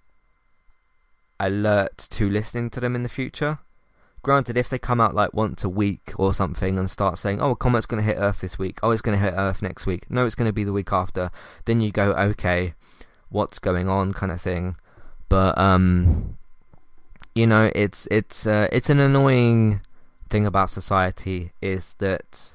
alert 1.41 1.97
to 1.99 2.29
listening 2.29 2.71
to 2.71 2.81
them 2.81 2.95
in 2.95 3.03
the 3.03 3.09
future 3.09 3.59
Granted, 4.25 4.57
if 4.57 4.71
they 4.71 4.79
come 4.79 5.03
out 5.03 5.15
like 5.15 5.35
once 5.35 5.65
a 5.65 5.69
week 5.69 6.13
or 6.17 6.33
something 6.33 6.79
and 6.79 6.91
start 6.91 7.19
saying, 7.19 7.43
"Oh, 7.43 7.51
a 7.51 7.57
comet's 7.57 7.85
going 7.85 8.03
to 8.03 8.07
hit 8.07 8.17
Earth 8.19 8.41
this 8.41 8.59
week. 8.59 8.79
Oh, 8.83 8.91
it's 8.91 9.03
going 9.03 9.17
to 9.19 9.23
hit 9.23 9.35
Earth 9.37 9.61
next 9.61 9.85
week. 9.85 10.11
No, 10.11 10.25
it's 10.25 10.35
going 10.35 10.49
to 10.49 10.53
be 10.53 10.65
the 10.65 10.73
week 10.73 10.95
after," 10.95 11.31
then 11.67 11.83
you 11.83 11.93
go, 11.93 12.13
"Okay, 12.15 12.73
what's 13.29 13.59
going 13.59 13.87
on?" 13.87 14.13
kind 14.13 14.33
of 14.33 14.41
thing. 14.41 14.77
But 15.29 15.59
um, 15.59 16.39
you 17.35 17.47
know, 17.47 17.71
it's 17.75 18.09
it's 18.11 18.47
uh, 18.47 18.67
it's 18.73 18.89
an 18.89 18.99
annoying 18.99 19.83
thing 20.31 20.47
about 20.47 20.71
society 20.71 21.53
is 21.61 21.95
that 21.99 22.55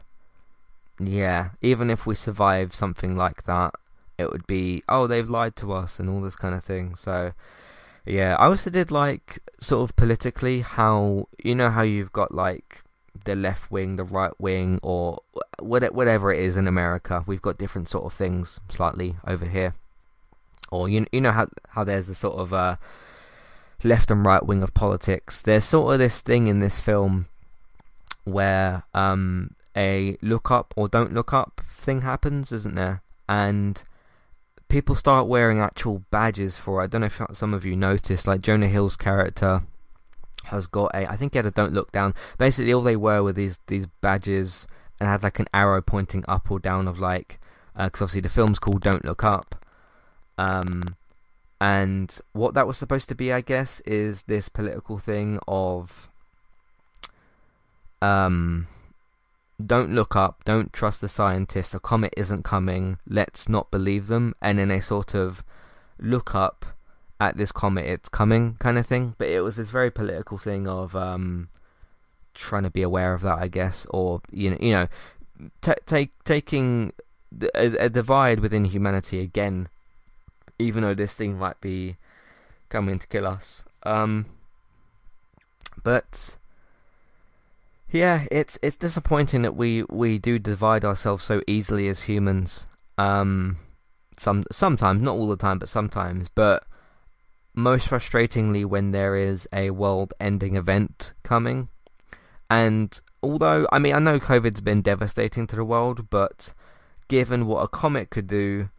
yeah, 0.99 1.49
even 1.61 1.91
if 1.91 2.07
we 2.07 2.15
survive 2.15 2.73
something 2.73 3.15
like 3.15 3.43
that, 3.43 3.75
it 4.17 4.31
would 4.31 4.47
be 4.47 4.81
oh 4.89 5.05
they've 5.05 5.29
lied 5.29 5.55
to 5.57 5.71
us 5.71 5.99
and 5.99 6.09
all 6.09 6.21
this 6.21 6.35
kind 6.35 6.55
of 6.55 6.63
thing. 6.63 6.95
So 6.95 7.33
yeah, 8.09 8.35
I 8.39 8.47
also 8.47 8.69
did 8.69 8.89
like 8.89 9.39
sort 9.59 9.87
of 9.87 9.95
politically 9.95 10.61
how 10.61 11.27
you 11.43 11.53
know 11.53 11.69
how 11.69 11.83
you've 11.83 12.11
got 12.11 12.33
like 12.33 12.81
the 13.25 13.35
left 13.35 13.69
wing, 13.69 13.97
the 13.97 14.03
right 14.03 14.33
wing, 14.39 14.79
or 14.81 15.21
whatever 15.59 16.33
it 16.33 16.39
is 16.39 16.57
in 16.57 16.67
America. 16.67 17.23
We've 17.27 17.41
got 17.41 17.59
different 17.59 17.87
sort 17.87 18.05
of 18.05 18.13
things 18.13 18.59
slightly 18.69 19.17
over 19.27 19.45
here, 19.45 19.75
or 20.71 20.89
you 20.89 21.05
you 21.11 21.21
know 21.21 21.31
how 21.31 21.49
how 21.69 21.83
there's 21.83 22.07
the 22.07 22.15
sort 22.15 22.37
of 22.39 22.51
uh, 22.51 22.77
left 23.83 24.09
and 24.09 24.25
right 24.25 24.43
wing 24.43 24.63
of 24.63 24.73
politics. 24.73 25.41
There's 25.43 25.65
sort 25.65 25.93
of 25.93 25.99
this 25.99 26.19
thing 26.19 26.47
in 26.47 26.59
this 26.59 26.79
film 26.79 27.27
where 28.23 28.83
um, 28.95 29.55
a 29.77 30.17
look 30.23 30.49
up 30.49 30.73
or 30.75 30.87
don't 30.87 31.13
look 31.13 31.31
up 31.31 31.61
thing 31.75 32.01
happens, 32.01 32.51
isn't 32.51 32.73
there? 32.73 33.03
And 33.27 33.83
people 34.69 34.95
start 34.95 35.27
wearing 35.27 35.59
actual 35.59 36.03
badges 36.11 36.57
for 36.57 36.79
it. 36.79 36.85
I 36.85 36.87
don't 36.87 37.01
know 37.01 37.07
if 37.07 37.21
some 37.33 37.53
of 37.53 37.65
you 37.65 37.75
noticed, 37.75 38.27
like 38.27 38.41
Jonah 38.41 38.67
Hill's 38.67 38.95
character 38.95 39.63
has 40.45 40.67
got 40.67 40.91
a, 40.93 41.09
I 41.11 41.17
think 41.17 41.33
he 41.33 41.37
had 41.37 41.45
a 41.45 41.51
don't 41.51 41.73
look 41.73 41.91
down. 41.91 42.13
Basically, 42.37 42.71
all 42.71 42.81
they 42.81 42.95
were 42.95 43.21
were 43.21 43.33
these 43.33 43.59
these 43.67 43.87
badges 44.01 44.67
and 44.99 45.09
had 45.09 45.23
like 45.23 45.39
an 45.39 45.47
arrow 45.53 45.81
pointing 45.81 46.23
up 46.27 46.49
or 46.51 46.59
down 46.59 46.87
of 46.87 46.99
like, 46.99 47.39
because 47.73 48.01
uh, 48.01 48.05
obviously 48.05 48.21
the 48.21 48.29
film's 48.29 48.59
called 48.59 48.81
Don't 48.81 49.05
Look 49.05 49.23
Up. 49.23 49.65
Um, 50.37 50.95
and 51.61 52.17
what 52.31 52.53
that 52.53 52.67
was 52.67 52.77
supposed 52.77 53.09
to 53.09 53.15
be, 53.15 53.33
I 53.33 53.41
guess, 53.41 53.81
is 53.81 54.23
this 54.23 54.49
political 54.49 54.97
thing 54.97 55.39
of, 55.47 56.09
um, 58.01 58.67
don't 59.63 59.93
look 59.93 60.15
up, 60.15 60.43
don't 60.45 60.71
trust 60.71 61.01
the 61.01 61.09
scientists, 61.09 61.73
a 61.73 61.79
comet 61.79 62.13
isn't 62.15 62.43
coming, 62.43 62.97
let's 63.07 63.49
not 63.49 63.71
believe 63.71 64.07
them, 64.07 64.33
and 64.41 64.57
then 64.57 64.69
they 64.69 64.79
sort 64.79 65.13
of 65.13 65.43
look 65.99 66.33
up 66.33 66.65
at 67.19 67.37
this 67.37 67.51
comet, 67.51 67.85
it's 67.85 68.07
coming 68.09 68.55
kind 68.59 68.77
of 68.77 68.87
thing. 68.87 69.15
But 69.17 69.27
it 69.27 69.41
was 69.41 69.57
this 69.57 69.69
very 69.69 69.91
political 69.91 70.37
thing 70.37 70.67
of 70.67 70.95
um, 70.95 71.49
trying 72.33 72.63
to 72.63 72.69
be 72.69 72.81
aware 72.81 73.13
of 73.13 73.21
that, 73.21 73.39
I 73.39 73.47
guess, 73.47 73.85
or 73.89 74.21
you 74.31 74.51
know, 74.51 74.57
you 74.61 74.71
know, 74.71 74.87
t- 75.61 75.73
take 75.85 76.11
taking 76.23 76.93
a, 77.53 77.85
a 77.85 77.89
divide 77.89 78.39
within 78.39 78.65
humanity 78.65 79.19
again, 79.19 79.67
even 80.57 80.83
though 80.83 80.93
this 80.93 81.13
thing 81.13 81.37
might 81.37 81.59
be 81.59 81.97
coming 82.69 82.99
to 82.99 83.07
kill 83.07 83.27
us. 83.27 83.63
Um, 83.83 84.27
but 85.83 86.37
yeah, 87.91 88.25
it's 88.31 88.59
it's 88.61 88.75
disappointing 88.75 89.41
that 89.41 89.55
we, 89.55 89.83
we 89.89 90.19
do 90.19 90.37
divide 90.37 90.85
ourselves 90.85 91.23
so 91.23 91.41
easily 91.47 91.87
as 91.87 92.03
humans. 92.03 92.67
Um, 92.97 93.57
some 94.17 94.43
sometimes, 94.51 95.01
not 95.01 95.15
all 95.15 95.27
the 95.27 95.35
time, 95.35 95.59
but 95.59 95.69
sometimes. 95.69 96.29
But 96.29 96.65
most 97.55 97.89
frustratingly, 97.89 98.65
when 98.65 98.91
there 98.91 99.15
is 99.15 99.47
a 99.51 99.71
world-ending 99.71 100.55
event 100.55 101.13
coming, 101.23 101.69
and 102.49 102.99
although 103.23 103.67
I 103.71 103.79
mean 103.79 103.95
I 103.95 103.99
know 103.99 104.19
COVID's 104.19 104.61
been 104.61 104.81
devastating 104.81 105.47
to 105.47 105.55
the 105.55 105.65
world, 105.65 106.09
but 106.09 106.53
given 107.07 107.47
what 107.47 107.63
a 107.63 107.67
comet 107.67 108.11
could 108.11 108.27
do, 108.27 108.69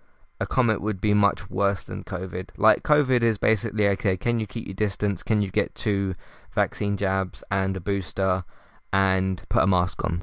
a 0.40 0.46
comet 0.46 0.80
would 0.80 1.00
be 1.00 1.14
much 1.14 1.50
worse 1.50 1.82
than 1.82 2.04
COVID. 2.04 2.50
Like 2.56 2.82
COVID 2.84 3.22
is 3.22 3.38
basically 3.38 3.88
okay. 3.88 4.16
Can 4.16 4.38
you 4.38 4.46
keep 4.46 4.66
your 4.66 4.74
distance? 4.74 5.22
Can 5.24 5.42
you 5.42 5.50
get 5.50 5.74
two 5.74 6.14
vaccine 6.54 6.96
jabs 6.96 7.42
and 7.50 7.76
a 7.76 7.80
booster? 7.80 8.44
And 8.92 9.42
put 9.48 9.62
a 9.62 9.66
mask 9.66 10.04
on. 10.04 10.22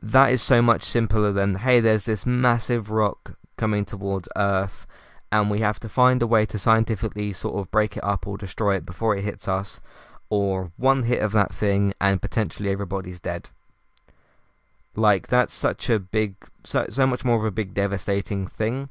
That 0.00 0.32
is 0.32 0.42
so 0.42 0.60
much 0.60 0.82
simpler 0.82 1.32
than, 1.32 1.56
hey, 1.56 1.80
there's 1.80 2.04
this 2.04 2.26
massive 2.26 2.90
rock 2.90 3.36
coming 3.56 3.84
towards 3.84 4.28
Earth, 4.36 4.86
and 5.30 5.50
we 5.50 5.60
have 5.60 5.78
to 5.80 5.88
find 5.88 6.20
a 6.20 6.26
way 6.26 6.44
to 6.46 6.58
scientifically 6.58 7.32
sort 7.32 7.56
of 7.56 7.70
break 7.70 7.96
it 7.96 8.04
up 8.04 8.26
or 8.26 8.36
destroy 8.36 8.76
it 8.76 8.84
before 8.84 9.16
it 9.16 9.24
hits 9.24 9.46
us, 9.46 9.80
or 10.28 10.72
one 10.76 11.04
hit 11.04 11.22
of 11.22 11.32
that 11.32 11.54
thing 11.54 11.94
and 12.00 12.20
potentially 12.20 12.70
everybody's 12.70 13.20
dead. 13.20 13.48
Like, 14.94 15.28
that's 15.28 15.54
such 15.54 15.88
a 15.88 15.98
big, 15.98 16.34
so, 16.64 16.86
so 16.90 17.06
much 17.06 17.24
more 17.24 17.36
of 17.36 17.44
a 17.44 17.50
big 17.50 17.72
devastating 17.72 18.46
thing. 18.46 18.90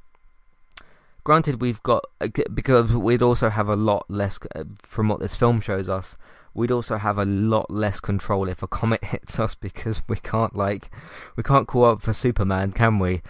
Granted, 1.24 1.62
we've 1.62 1.84
got, 1.84 2.06
because 2.54 2.96
we'd 2.96 3.22
also 3.22 3.50
have 3.50 3.70
a 3.70 3.76
lot 3.76 4.06
less, 4.10 4.40
uh, 4.56 4.64
from 4.82 5.10
what 5.10 5.20
this 5.20 5.36
film 5.36 5.62
shows 5.62 5.88
us, 5.88 6.18
we'd 6.54 6.72
also 6.72 6.98
have 6.98 7.18
a 7.18 7.26
lot 7.26 7.70
less 7.72 8.00
control 8.00 8.48
if 8.48 8.62
a 8.62 8.68
comet 8.68 9.04
hits 9.06 9.40
us 9.40 9.56
because 9.56 10.02
we 10.08 10.18
can't 10.18 10.56
like 10.56 10.90
we 11.36 11.44
can't 11.44 11.68
call 11.68 11.86
up 11.86 12.02
for 12.02 12.14
Superman, 12.14 12.72
can 12.72 13.00
we? 13.00 13.22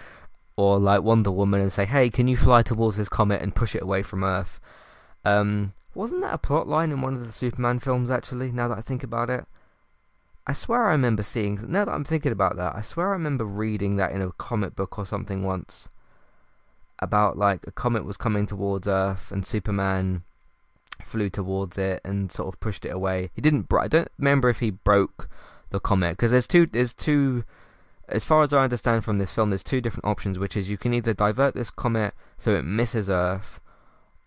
Or 0.56 0.78
like 0.78 1.02
Wonder 1.02 1.30
Woman 1.30 1.60
and 1.60 1.72
say, 1.72 1.86
"Hey, 1.86 2.10
can 2.10 2.28
you 2.28 2.36
fly 2.36 2.62
towards 2.62 2.96
this 2.96 3.08
comet 3.08 3.42
and 3.42 3.54
push 3.54 3.74
it 3.74 3.82
away 3.82 4.02
from 4.02 4.22
Earth?" 4.22 4.60
Um, 5.24 5.72
wasn't 5.94 6.22
that 6.22 6.34
a 6.34 6.38
plot 6.38 6.68
line 6.68 6.90
in 6.90 7.00
one 7.00 7.14
of 7.14 7.24
the 7.24 7.32
Superman 7.32 7.78
films? 7.78 8.10
Actually, 8.10 8.52
now 8.52 8.68
that 8.68 8.78
I 8.78 8.82
think 8.82 9.02
about 9.02 9.30
it, 9.30 9.46
I 10.46 10.52
swear 10.52 10.86
I 10.86 10.92
remember 10.92 11.22
seeing. 11.22 11.58
Now 11.68 11.84
that 11.84 11.92
I'm 11.92 12.04
thinking 12.04 12.32
about 12.32 12.56
that, 12.56 12.74
I 12.74 12.80
swear 12.80 13.08
I 13.08 13.12
remember 13.12 13.44
reading 13.44 13.96
that 13.96 14.12
in 14.12 14.20
a 14.20 14.32
comic 14.32 14.74
book 14.74 14.98
or 14.98 15.06
something 15.06 15.42
once 15.42 15.88
about 16.98 17.36
like 17.36 17.66
a 17.66 17.72
comet 17.72 18.04
was 18.04 18.16
coming 18.16 18.46
towards 18.46 18.86
Earth 18.86 19.30
and 19.32 19.44
Superman 19.44 20.22
flew 21.04 21.30
towards 21.30 21.78
it 21.78 22.00
and 22.04 22.30
sort 22.30 22.52
of 22.52 22.60
pushed 22.60 22.84
it 22.84 22.90
away. 22.90 23.30
He 23.34 23.40
didn't. 23.40 23.66
I 23.72 23.88
don't 23.88 24.10
remember 24.18 24.48
if 24.48 24.60
he 24.60 24.70
broke 24.70 25.28
the 25.70 25.80
comet 25.80 26.12
because 26.12 26.30
there's 26.30 26.46
two. 26.46 26.66
There's 26.66 26.94
two. 26.94 27.44
As 28.08 28.24
far 28.24 28.42
as 28.42 28.52
I 28.52 28.64
understand 28.64 29.04
from 29.04 29.18
this 29.18 29.30
film, 29.30 29.50
there's 29.50 29.62
two 29.64 29.80
different 29.80 30.04
options, 30.04 30.38
which 30.38 30.56
is 30.56 30.68
you 30.68 30.76
can 30.76 30.92
either 30.92 31.14
divert 31.14 31.54
this 31.54 31.70
comet 31.70 32.14
so 32.36 32.54
it 32.54 32.64
misses 32.64 33.08
Earth, 33.08 33.60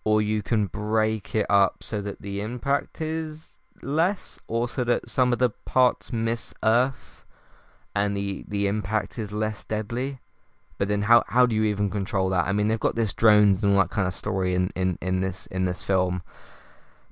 or 0.04 0.20
you 0.20 0.42
can 0.42 0.66
break 0.66 1.34
it 1.34 1.46
up 1.48 1.82
so 1.82 2.00
that 2.00 2.22
the 2.22 2.40
impact 2.40 3.00
is 3.00 3.52
less, 3.82 4.40
or 4.48 4.68
so 4.68 4.82
that 4.84 5.08
some 5.08 5.32
of 5.32 5.38
the 5.38 5.50
parts 5.50 6.12
miss 6.12 6.52
Earth, 6.62 7.24
and 7.94 8.16
the 8.16 8.44
the 8.48 8.66
impact 8.66 9.18
is 9.18 9.32
less 9.32 9.64
deadly. 9.64 10.18
But 10.78 10.88
then 10.88 11.02
how 11.02 11.22
how 11.28 11.46
do 11.46 11.56
you 11.56 11.64
even 11.64 11.88
control 11.88 12.28
that? 12.30 12.46
I 12.46 12.52
mean, 12.52 12.68
they've 12.68 12.78
got 12.78 12.96
this 12.96 13.14
drones 13.14 13.64
and 13.64 13.74
all 13.74 13.80
that 13.80 13.90
kind 13.90 14.06
of 14.06 14.14
story 14.14 14.54
in, 14.54 14.70
in, 14.76 14.98
in 15.00 15.20
this 15.20 15.46
in 15.46 15.64
this 15.64 15.82
film, 15.82 16.22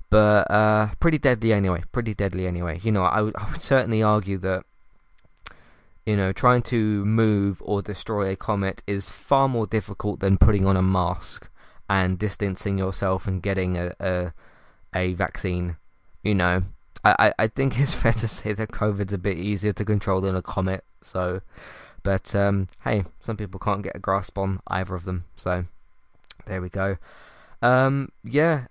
but 0.09 0.49
uh, 0.49 0.89
pretty 0.99 1.17
deadly 1.17 1.53
anyway. 1.53 1.83
Pretty 1.91 2.13
deadly 2.13 2.47
anyway. 2.47 2.79
You 2.83 2.91
know, 2.91 3.03
I 3.03 3.21
would 3.21 3.35
would 3.51 3.61
certainly 3.61 4.03
argue 4.03 4.37
that 4.39 4.65
you 6.05 6.15
know 6.15 6.31
trying 6.31 6.61
to 6.61 7.03
move 7.05 7.61
or 7.65 7.81
destroy 7.81 8.31
a 8.31 8.35
comet 8.35 8.83
is 8.87 9.09
far 9.09 9.47
more 9.47 9.67
difficult 9.67 10.19
than 10.19 10.37
putting 10.37 10.65
on 10.65 10.77
a 10.77 10.81
mask 10.81 11.49
and 11.89 12.17
distancing 12.19 12.77
yourself 12.77 13.27
and 13.27 13.41
getting 13.41 13.77
a 13.77 13.93
a, 13.99 14.33
a 14.93 15.13
vaccine. 15.13 15.77
You 16.23 16.35
know, 16.35 16.63
I, 17.03 17.33
I 17.37 17.47
think 17.47 17.79
it's 17.79 17.93
fair 17.93 18.13
to 18.13 18.27
say 18.27 18.53
that 18.53 18.69
COVID's 18.69 19.13
a 19.13 19.17
bit 19.17 19.37
easier 19.37 19.73
to 19.73 19.85
control 19.85 20.21
than 20.21 20.35
a 20.35 20.41
comet. 20.41 20.83
So 21.01 21.41
but 22.05 22.35
um, 22.35 22.67
hey, 22.83 23.03
some 23.19 23.35
people 23.35 23.59
can't 23.59 23.81
get 23.81 23.95
a 23.95 23.99
grasp 23.99 24.37
on 24.37 24.61
either 24.67 24.93
of 24.93 25.05
them. 25.05 25.25
So 25.35 25.65
there 26.45 26.61
we 26.61 26.69
go. 26.69 26.97
Um, 27.63 28.09
yeah, 28.23 28.67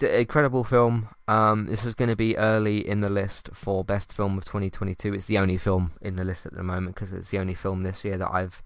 incredible 0.00 0.64
film. 0.64 1.08
Um, 1.28 1.66
this 1.66 1.84
is 1.84 1.94
going 1.94 2.08
to 2.08 2.16
be 2.16 2.36
early 2.36 2.86
in 2.86 3.00
the 3.00 3.08
list 3.08 3.50
for 3.52 3.84
best 3.84 4.12
film 4.12 4.38
of 4.38 4.44
2022. 4.44 5.14
It's 5.14 5.24
the 5.24 5.38
only 5.38 5.56
film 5.56 5.92
in 6.00 6.16
the 6.16 6.24
list 6.24 6.46
at 6.46 6.54
the 6.54 6.62
moment 6.62 6.94
because 6.94 7.12
it's 7.12 7.30
the 7.30 7.38
only 7.38 7.54
film 7.54 7.82
this 7.82 8.04
year 8.04 8.16
that 8.18 8.30
I've 8.32 8.62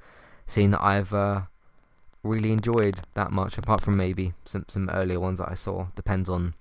seen 0.46 0.70
that 0.72 0.82
I've 0.82 1.14
uh, 1.14 1.42
really 2.22 2.52
enjoyed 2.52 3.00
that 3.14 3.30
much. 3.30 3.58
Apart 3.58 3.80
from 3.80 3.96
maybe 3.96 4.34
some 4.44 4.64
some 4.68 4.90
earlier 4.90 5.20
ones 5.20 5.38
that 5.38 5.50
I 5.50 5.54
saw. 5.54 5.86
Depends 5.94 6.28
on 6.28 6.54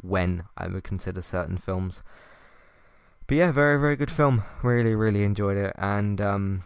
when 0.00 0.44
I 0.56 0.68
would 0.68 0.84
consider 0.84 1.22
certain 1.22 1.58
films. 1.58 2.02
But 3.26 3.36
yeah, 3.36 3.52
very 3.52 3.78
very 3.78 3.96
good 3.96 4.10
film. 4.10 4.44
Really 4.62 4.94
really 4.94 5.24
enjoyed 5.24 5.56
it. 5.56 5.74
And 5.78 6.20
um, 6.20 6.64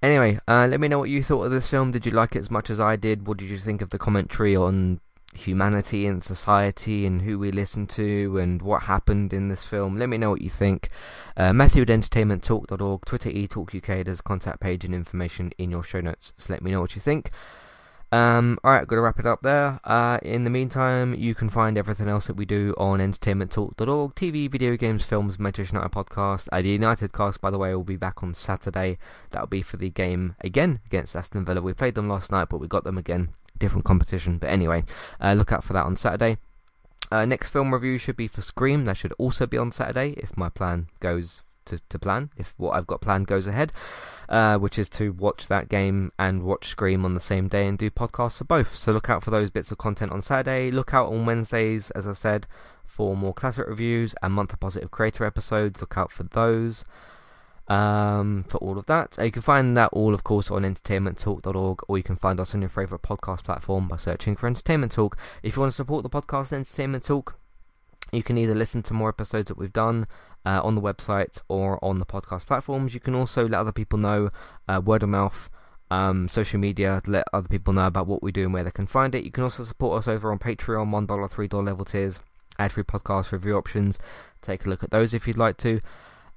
Anyway, 0.00 0.38
uh, 0.46 0.66
let 0.70 0.78
me 0.78 0.86
know 0.86 0.98
what 0.98 1.10
you 1.10 1.24
thought 1.24 1.44
of 1.44 1.50
this 1.50 1.68
film. 1.68 1.90
Did 1.90 2.06
you 2.06 2.12
like 2.12 2.36
it 2.36 2.40
as 2.40 2.50
much 2.50 2.70
as 2.70 2.78
I 2.78 2.94
did? 2.94 3.26
What 3.26 3.38
did 3.38 3.50
you 3.50 3.58
think 3.58 3.82
of 3.82 3.90
the 3.90 3.98
commentary 3.98 4.54
on 4.54 5.00
humanity 5.38 6.06
and 6.06 6.22
society 6.22 7.06
and 7.06 7.22
who 7.22 7.38
we 7.38 7.50
listen 7.50 7.86
to 7.86 8.38
and 8.38 8.60
what 8.60 8.82
happened 8.82 9.32
in 9.32 9.48
this 9.48 9.64
film? 9.64 9.98
Let 9.98 10.08
me 10.08 10.18
know 10.18 10.30
what 10.30 10.42
you 10.42 10.50
think. 10.50 10.88
Uh, 11.36 11.52
Matthew 11.52 11.82
at 11.82 11.88
entertainmenttalk.org, 11.88 13.04
Twitter 13.04 13.30
eTalkUK, 13.30 14.04
there's 14.04 14.20
a 14.20 14.22
contact 14.22 14.60
page 14.60 14.84
and 14.84 14.94
information 14.94 15.52
in 15.58 15.70
your 15.70 15.82
show 15.82 16.00
notes. 16.00 16.32
So 16.36 16.52
let 16.52 16.62
me 16.62 16.70
know 16.70 16.80
what 16.80 16.94
you 16.94 17.00
think. 17.00 17.30
Um, 18.10 18.58
alright, 18.64 18.86
got 18.86 18.96
to 18.96 19.02
wrap 19.02 19.18
it 19.18 19.26
up 19.26 19.42
there. 19.42 19.80
Uh, 19.84 20.18
in 20.22 20.44
the 20.44 20.50
meantime, 20.50 21.14
you 21.14 21.34
can 21.34 21.50
find 21.50 21.76
everything 21.76 22.08
else 22.08 22.26
that 22.26 22.36
we 22.36 22.46
do 22.46 22.74
on 22.78 23.00
entertainmenttalk.org 23.00 24.14
TV, 24.14 24.50
video 24.50 24.76
games, 24.76 25.04
films, 25.04 25.38
Manchester 25.38 25.76
United 25.76 25.92
podcast. 25.92 26.48
Uh, 26.50 26.62
the 26.62 26.70
United 26.70 27.12
cast, 27.12 27.40
by 27.40 27.50
the 27.50 27.58
way, 27.58 27.74
will 27.74 27.84
be 27.84 27.96
back 27.96 28.22
on 28.22 28.32
Saturday. 28.32 28.98
That'll 29.30 29.46
be 29.46 29.62
for 29.62 29.76
the 29.76 29.90
game 29.90 30.36
again 30.40 30.80
against 30.86 31.14
Aston 31.14 31.44
Villa. 31.44 31.60
We 31.60 31.74
played 31.74 31.94
them 31.94 32.08
last 32.08 32.32
night, 32.32 32.48
but 32.48 32.60
we 32.60 32.66
got 32.66 32.84
them 32.84 32.96
again. 32.96 33.34
Different 33.58 33.84
competition. 33.84 34.38
But 34.38 34.50
anyway, 34.50 34.84
uh, 35.20 35.34
look 35.34 35.52
out 35.52 35.64
for 35.64 35.72
that 35.72 35.86
on 35.86 35.96
Saturday. 35.96 36.38
Uh, 37.10 37.24
next 37.24 37.50
film 37.50 37.72
review 37.72 37.98
should 37.98 38.16
be 38.16 38.28
for 38.28 38.42
Scream. 38.42 38.84
That 38.84 38.96
should 38.96 39.14
also 39.18 39.46
be 39.46 39.56
on 39.56 39.72
Saturday 39.72 40.14
if 40.18 40.36
my 40.36 40.48
plan 40.48 40.88
goes 41.00 41.42
to, 41.66 41.80
to 41.88 41.98
plan, 41.98 42.30
if 42.36 42.54
what 42.56 42.76
I've 42.76 42.86
got 42.86 43.00
planned 43.00 43.26
goes 43.26 43.46
ahead 43.46 43.72
uh, 44.28 44.58
which 44.58 44.78
is 44.78 44.88
to 44.88 45.12
watch 45.12 45.48
that 45.48 45.68
game 45.68 46.12
and 46.18 46.42
watch 46.42 46.68
Scream 46.68 47.04
on 47.04 47.14
the 47.14 47.20
same 47.20 47.48
day 47.48 47.66
and 47.66 47.78
do 47.78 47.90
podcasts 47.90 48.38
for 48.38 48.44
both. 48.44 48.76
So 48.76 48.92
look 48.92 49.08
out 49.08 49.22
for 49.22 49.30
those 49.30 49.50
bits 49.50 49.72
of 49.72 49.78
content 49.78 50.12
on 50.12 50.22
Saturday. 50.22 50.70
Look 50.70 50.92
out 50.92 51.10
on 51.10 51.26
Wednesdays, 51.26 51.90
as 51.92 52.06
I 52.06 52.12
said, 52.12 52.46
for 52.84 53.16
more 53.16 53.34
classic 53.34 53.66
reviews 53.66 54.14
and 54.22 54.34
month 54.34 54.52
of 54.52 54.60
positive 54.60 54.90
creator 54.90 55.24
episodes. 55.24 55.80
Look 55.80 55.96
out 55.96 56.12
for 56.12 56.24
those. 56.24 56.84
Um, 57.68 58.46
for 58.48 58.56
all 58.58 58.78
of 58.78 58.86
that. 58.86 59.18
Uh, 59.18 59.24
you 59.24 59.30
can 59.30 59.42
find 59.42 59.76
that 59.76 59.90
all, 59.92 60.14
of 60.14 60.24
course, 60.24 60.50
on 60.50 60.62
entertainmenttalk.org, 60.62 61.80
or 61.86 61.98
you 61.98 62.02
can 62.02 62.16
find 62.16 62.40
us 62.40 62.54
on 62.54 62.62
your 62.62 62.70
favourite 62.70 63.02
podcast 63.02 63.44
platform 63.44 63.88
by 63.88 63.98
searching 63.98 64.36
for 64.36 64.46
Entertainment 64.46 64.92
Talk. 64.92 65.18
If 65.42 65.56
you 65.56 65.60
want 65.60 65.72
to 65.72 65.76
support 65.76 66.02
the 66.02 66.08
podcast 66.08 66.50
Entertainment 66.50 67.04
Talk, 67.04 67.38
you 68.10 68.22
can 68.22 68.38
either 68.38 68.54
listen 68.54 68.82
to 68.84 68.94
more 68.94 69.10
episodes 69.10 69.48
that 69.48 69.58
we've 69.58 69.72
done 69.72 70.06
uh, 70.46 70.60
on 70.64 70.74
the 70.74 70.80
website 70.80 71.40
or 71.48 71.82
on 71.84 71.98
the 71.98 72.06
podcast 72.06 72.46
platforms. 72.46 72.94
You 72.94 73.00
can 73.00 73.14
also 73.14 73.46
let 73.46 73.58
other 73.58 73.72
people 73.72 73.98
know, 73.98 74.30
uh, 74.66 74.80
word 74.82 75.02
of 75.02 75.10
mouth, 75.10 75.50
um, 75.90 76.28
social 76.28 76.58
media, 76.58 77.02
let 77.06 77.26
other 77.32 77.48
people 77.48 77.74
know 77.74 77.86
about 77.86 78.06
what 78.06 78.22
we 78.22 78.32
do 78.32 78.44
and 78.44 78.54
where 78.54 78.64
they 78.64 78.70
can 78.70 78.86
find 78.86 79.14
it. 79.14 79.24
You 79.24 79.30
can 79.30 79.44
also 79.44 79.64
support 79.64 79.98
us 79.98 80.08
over 80.08 80.30
on 80.30 80.38
Patreon, 80.38 80.90
$1, 80.90 81.06
$3 81.06 81.64
level 81.64 81.84
tiers, 81.84 82.20
ad 82.58 82.72
free 82.72 82.82
podcast 82.82 83.32
review 83.32 83.56
options. 83.56 83.98
Take 84.40 84.64
a 84.64 84.68
look 84.68 84.82
at 84.82 84.90
those 84.90 85.12
if 85.14 85.26
you'd 85.26 85.38
like 85.38 85.56
to. 85.58 85.80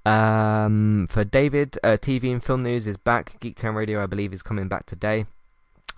Um, 0.06 1.08
for 1.10 1.24
David, 1.24 1.78
uh, 1.84 1.98
TV 1.98 2.32
and 2.32 2.44
film 2.44 2.64
news 2.64 2.88
is 2.88 2.98
back. 2.98 3.40
Geektown 3.40 3.76
Radio, 3.76 4.02
I 4.02 4.08
believe, 4.08 4.34
is 4.34 4.42
coming 4.42 4.68
back 4.68 4.86
today 4.86 5.26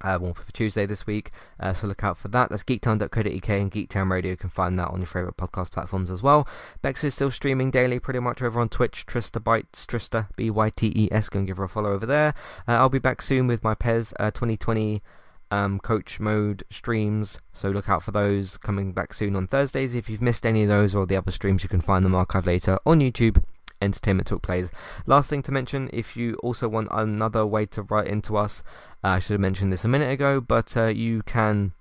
uh, 0.04 0.18
one 0.18 0.34
for 0.34 0.52
Tuesday 0.52 0.86
this 0.86 1.08
week. 1.08 1.32
Uh, 1.60 1.74
so 1.74 1.88
look 1.88 2.04
out 2.04 2.18
for 2.18 2.28
that. 2.30 2.50
That's 2.50 2.64
geektown.co.uk 2.64 3.50
and 3.50 3.72
Geektown 3.72 4.12
Radio. 4.12 4.32
You 4.32 4.38
can 4.38 4.50
find 4.50 4.78
that 4.78 4.90
on 4.90 5.00
your 5.00 5.08
favourite 5.08 5.38
podcast 5.38 5.72
platforms 5.72 6.12
as 6.12 6.22
well. 6.22 6.48
Bex 6.82 7.04
is 7.04 7.16
still 7.16 7.32
streaming 7.32 7.72
daily 7.72 8.00
pretty 8.00 8.20
much 8.20 8.42
over 8.42 8.60
on 8.60 8.70
Twitch. 8.70 9.06
Trista 9.06 9.42
Bytes, 9.42 9.86
Trista, 9.86 10.28
B 10.36 10.50
Y 10.50 10.70
T 10.70 10.92
E 10.96 11.10
S. 11.12 11.30
Go 11.30 11.40
and 11.40 11.48
give 11.48 11.58
her 11.58 11.64
a 11.64 11.70
follow 11.70 11.92
over 11.92 12.06
there. 12.06 12.34
Uh, 12.68 12.74
I'll 12.74 12.90
be 12.90 13.00
back 13.00 13.22
soon 13.22 13.48
with 13.48 13.64
my 13.64 13.74
PES 13.74 14.14
2020 14.20 15.02
uh, 15.52 15.56
um, 15.56 15.80
coach 15.80 16.20
mode 16.20 16.64
streams. 16.70 17.40
So 17.54 17.70
look 17.70 17.88
out 17.88 18.04
for 18.04 18.12
those 18.12 18.58
coming 18.58 18.92
back 18.92 19.14
soon 19.14 19.36
on 19.36 19.48
Thursdays. 19.48 19.96
If 19.96 20.10
you've 20.10 20.22
missed 20.22 20.46
any 20.46 20.64
of 20.64 20.70
those 20.70 20.96
or 20.96 21.06
the 21.06 21.16
other 21.16 21.32
streams, 21.32 21.64
you 21.64 21.70
can 21.70 21.82
find 21.82 22.04
them 22.04 22.14
archived 22.14 22.46
later 22.46 22.80
on 22.86 23.00
YouTube 23.00 23.42
Entertainment 23.84 24.28
Talk 24.28 24.42
Plays. 24.42 24.72
Last 25.06 25.30
thing 25.30 25.44
to 25.44 25.52
mention, 25.52 25.90
if 25.94 26.18
you 26.18 26.36
also 26.36 26.68
want 26.68 26.88
another 26.92 27.46
way 27.46 27.66
to 27.68 27.84
write 27.84 28.08
into 28.08 28.38
us, 28.38 28.64
uh, 29.04 29.10
I 29.10 29.20
should 29.20 29.34
have 29.34 29.42
mentioned 29.42 29.72
this 29.72 29.86
a 29.86 29.88
minute 29.88 30.12
ago, 30.12 30.42
but 30.42 30.76
uh, 30.76 30.86
you 30.86 31.22
can 31.24 31.74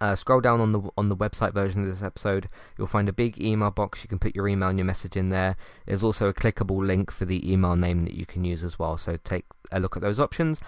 uh, 0.00 0.14
scroll 0.14 0.40
down 0.40 0.60
on 0.60 0.72
the 0.72 0.80
on 0.96 1.08
the 1.08 1.16
website 1.16 1.52
version 1.52 1.82
of 1.82 1.88
this 1.88 2.02
episode. 2.02 2.48
You'll 2.76 2.86
find 2.86 3.08
a 3.08 3.12
big 3.12 3.40
email 3.40 3.70
box. 3.70 4.02
You 4.02 4.08
can 4.08 4.18
put 4.18 4.34
your 4.34 4.48
email 4.48 4.68
and 4.68 4.78
your 4.78 4.86
message 4.86 5.16
in 5.16 5.28
there. 5.28 5.56
There's 5.86 6.02
also 6.02 6.28
a 6.28 6.34
clickable 6.34 6.84
link 6.84 7.10
for 7.10 7.24
the 7.24 7.50
email 7.50 7.76
name 7.76 8.04
that 8.04 8.14
you 8.14 8.26
can 8.26 8.44
use 8.44 8.64
as 8.64 8.78
well. 8.78 8.98
So 8.98 9.16
take 9.16 9.44
a 9.70 9.80
look 9.80 9.96
at 9.96 10.02
those 10.02 10.20
options. 10.20 10.60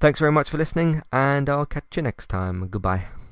Thanks 0.00 0.20
very 0.20 0.32
much 0.32 0.48
for 0.50 0.58
listening, 0.58 1.02
and 1.12 1.50
I'll 1.50 1.66
catch 1.66 1.96
you 1.96 2.02
next 2.02 2.28
time. 2.28 2.68
Goodbye. 2.68 3.27